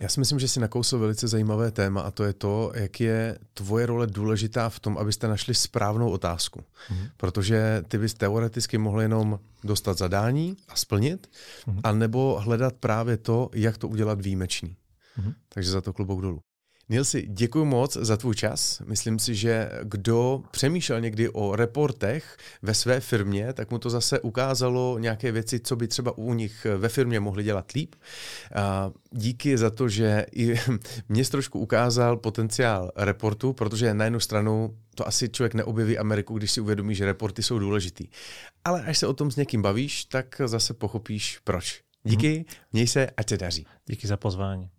Já 0.00 0.08
si 0.08 0.20
myslím, 0.20 0.38
že 0.38 0.48
si 0.48 0.60
nakousl 0.60 0.98
velice 0.98 1.28
zajímavé 1.28 1.70
téma 1.70 2.00
a 2.00 2.10
to 2.10 2.24
je 2.24 2.32
to, 2.32 2.72
jak 2.74 3.00
je 3.00 3.38
tvoje 3.54 3.86
role 3.86 4.06
důležitá 4.06 4.68
v 4.68 4.80
tom, 4.80 4.98
abyste 4.98 5.28
našli 5.28 5.54
správnou 5.54 6.10
otázku. 6.10 6.60
Mm-hmm. 6.60 7.10
Protože 7.16 7.82
ty 7.88 7.98
bys 7.98 8.14
teoreticky 8.14 8.78
mohl 8.78 9.00
jenom 9.00 9.40
dostat 9.64 9.98
zadání 9.98 10.56
a 10.68 10.76
splnit, 10.76 11.30
mm-hmm. 11.66 11.80
anebo 11.84 12.40
hledat 12.40 12.74
právě 12.80 13.16
to, 13.16 13.50
jak 13.54 13.78
to 13.78 13.88
udělat 13.88 14.20
výjimečný. 14.20 14.76
Mm-hmm. 15.18 15.34
Takže 15.48 15.70
za 15.70 15.80
to 15.80 15.92
klobouk 15.92 16.22
dolů. 16.22 16.40
Nilsi, 16.88 17.26
děkuji 17.28 17.64
moc 17.64 17.96
za 17.96 18.16
tvůj 18.16 18.34
čas. 18.34 18.82
Myslím 18.86 19.18
si, 19.18 19.34
že 19.34 19.70
kdo 19.82 20.42
přemýšlel 20.50 21.00
někdy 21.00 21.28
o 21.28 21.56
reportech 21.56 22.36
ve 22.62 22.74
své 22.74 23.00
firmě, 23.00 23.52
tak 23.52 23.70
mu 23.70 23.78
to 23.78 23.90
zase 23.90 24.20
ukázalo 24.20 24.98
nějaké 24.98 25.32
věci, 25.32 25.60
co 25.60 25.76
by 25.76 25.88
třeba 25.88 26.18
u 26.18 26.34
nich 26.34 26.66
ve 26.76 26.88
firmě 26.88 27.20
mohli 27.20 27.42
dělat 27.42 27.72
líp. 27.72 27.94
A 28.54 28.90
díky 29.10 29.58
za 29.58 29.70
to, 29.70 29.88
že 29.88 30.26
i 30.32 30.54
mě 31.08 31.24
trošku 31.24 31.58
ukázal 31.58 32.16
potenciál 32.16 32.92
reportu, 32.96 33.52
protože 33.52 33.94
na 33.94 34.04
jednu 34.04 34.20
stranu 34.20 34.78
to 34.94 35.08
asi 35.08 35.28
člověk 35.28 35.54
neobjeví 35.54 35.98
Ameriku, 35.98 36.38
když 36.38 36.50
si 36.50 36.60
uvědomí, 36.60 36.94
že 36.94 37.04
reporty 37.04 37.42
jsou 37.42 37.58
důležitý. 37.58 38.08
Ale 38.64 38.82
až 38.82 38.98
se 38.98 39.06
o 39.06 39.12
tom 39.12 39.30
s 39.30 39.36
někým 39.36 39.62
bavíš, 39.62 40.04
tak 40.04 40.40
zase 40.44 40.74
pochopíš 40.74 41.38
proč. 41.44 41.82
Díky, 42.04 42.44
měj 42.72 42.86
se, 42.86 43.10
ať 43.16 43.28
se 43.28 43.36
daří. 43.36 43.66
Díky 43.86 44.06
za 44.06 44.16
pozvání. 44.16 44.73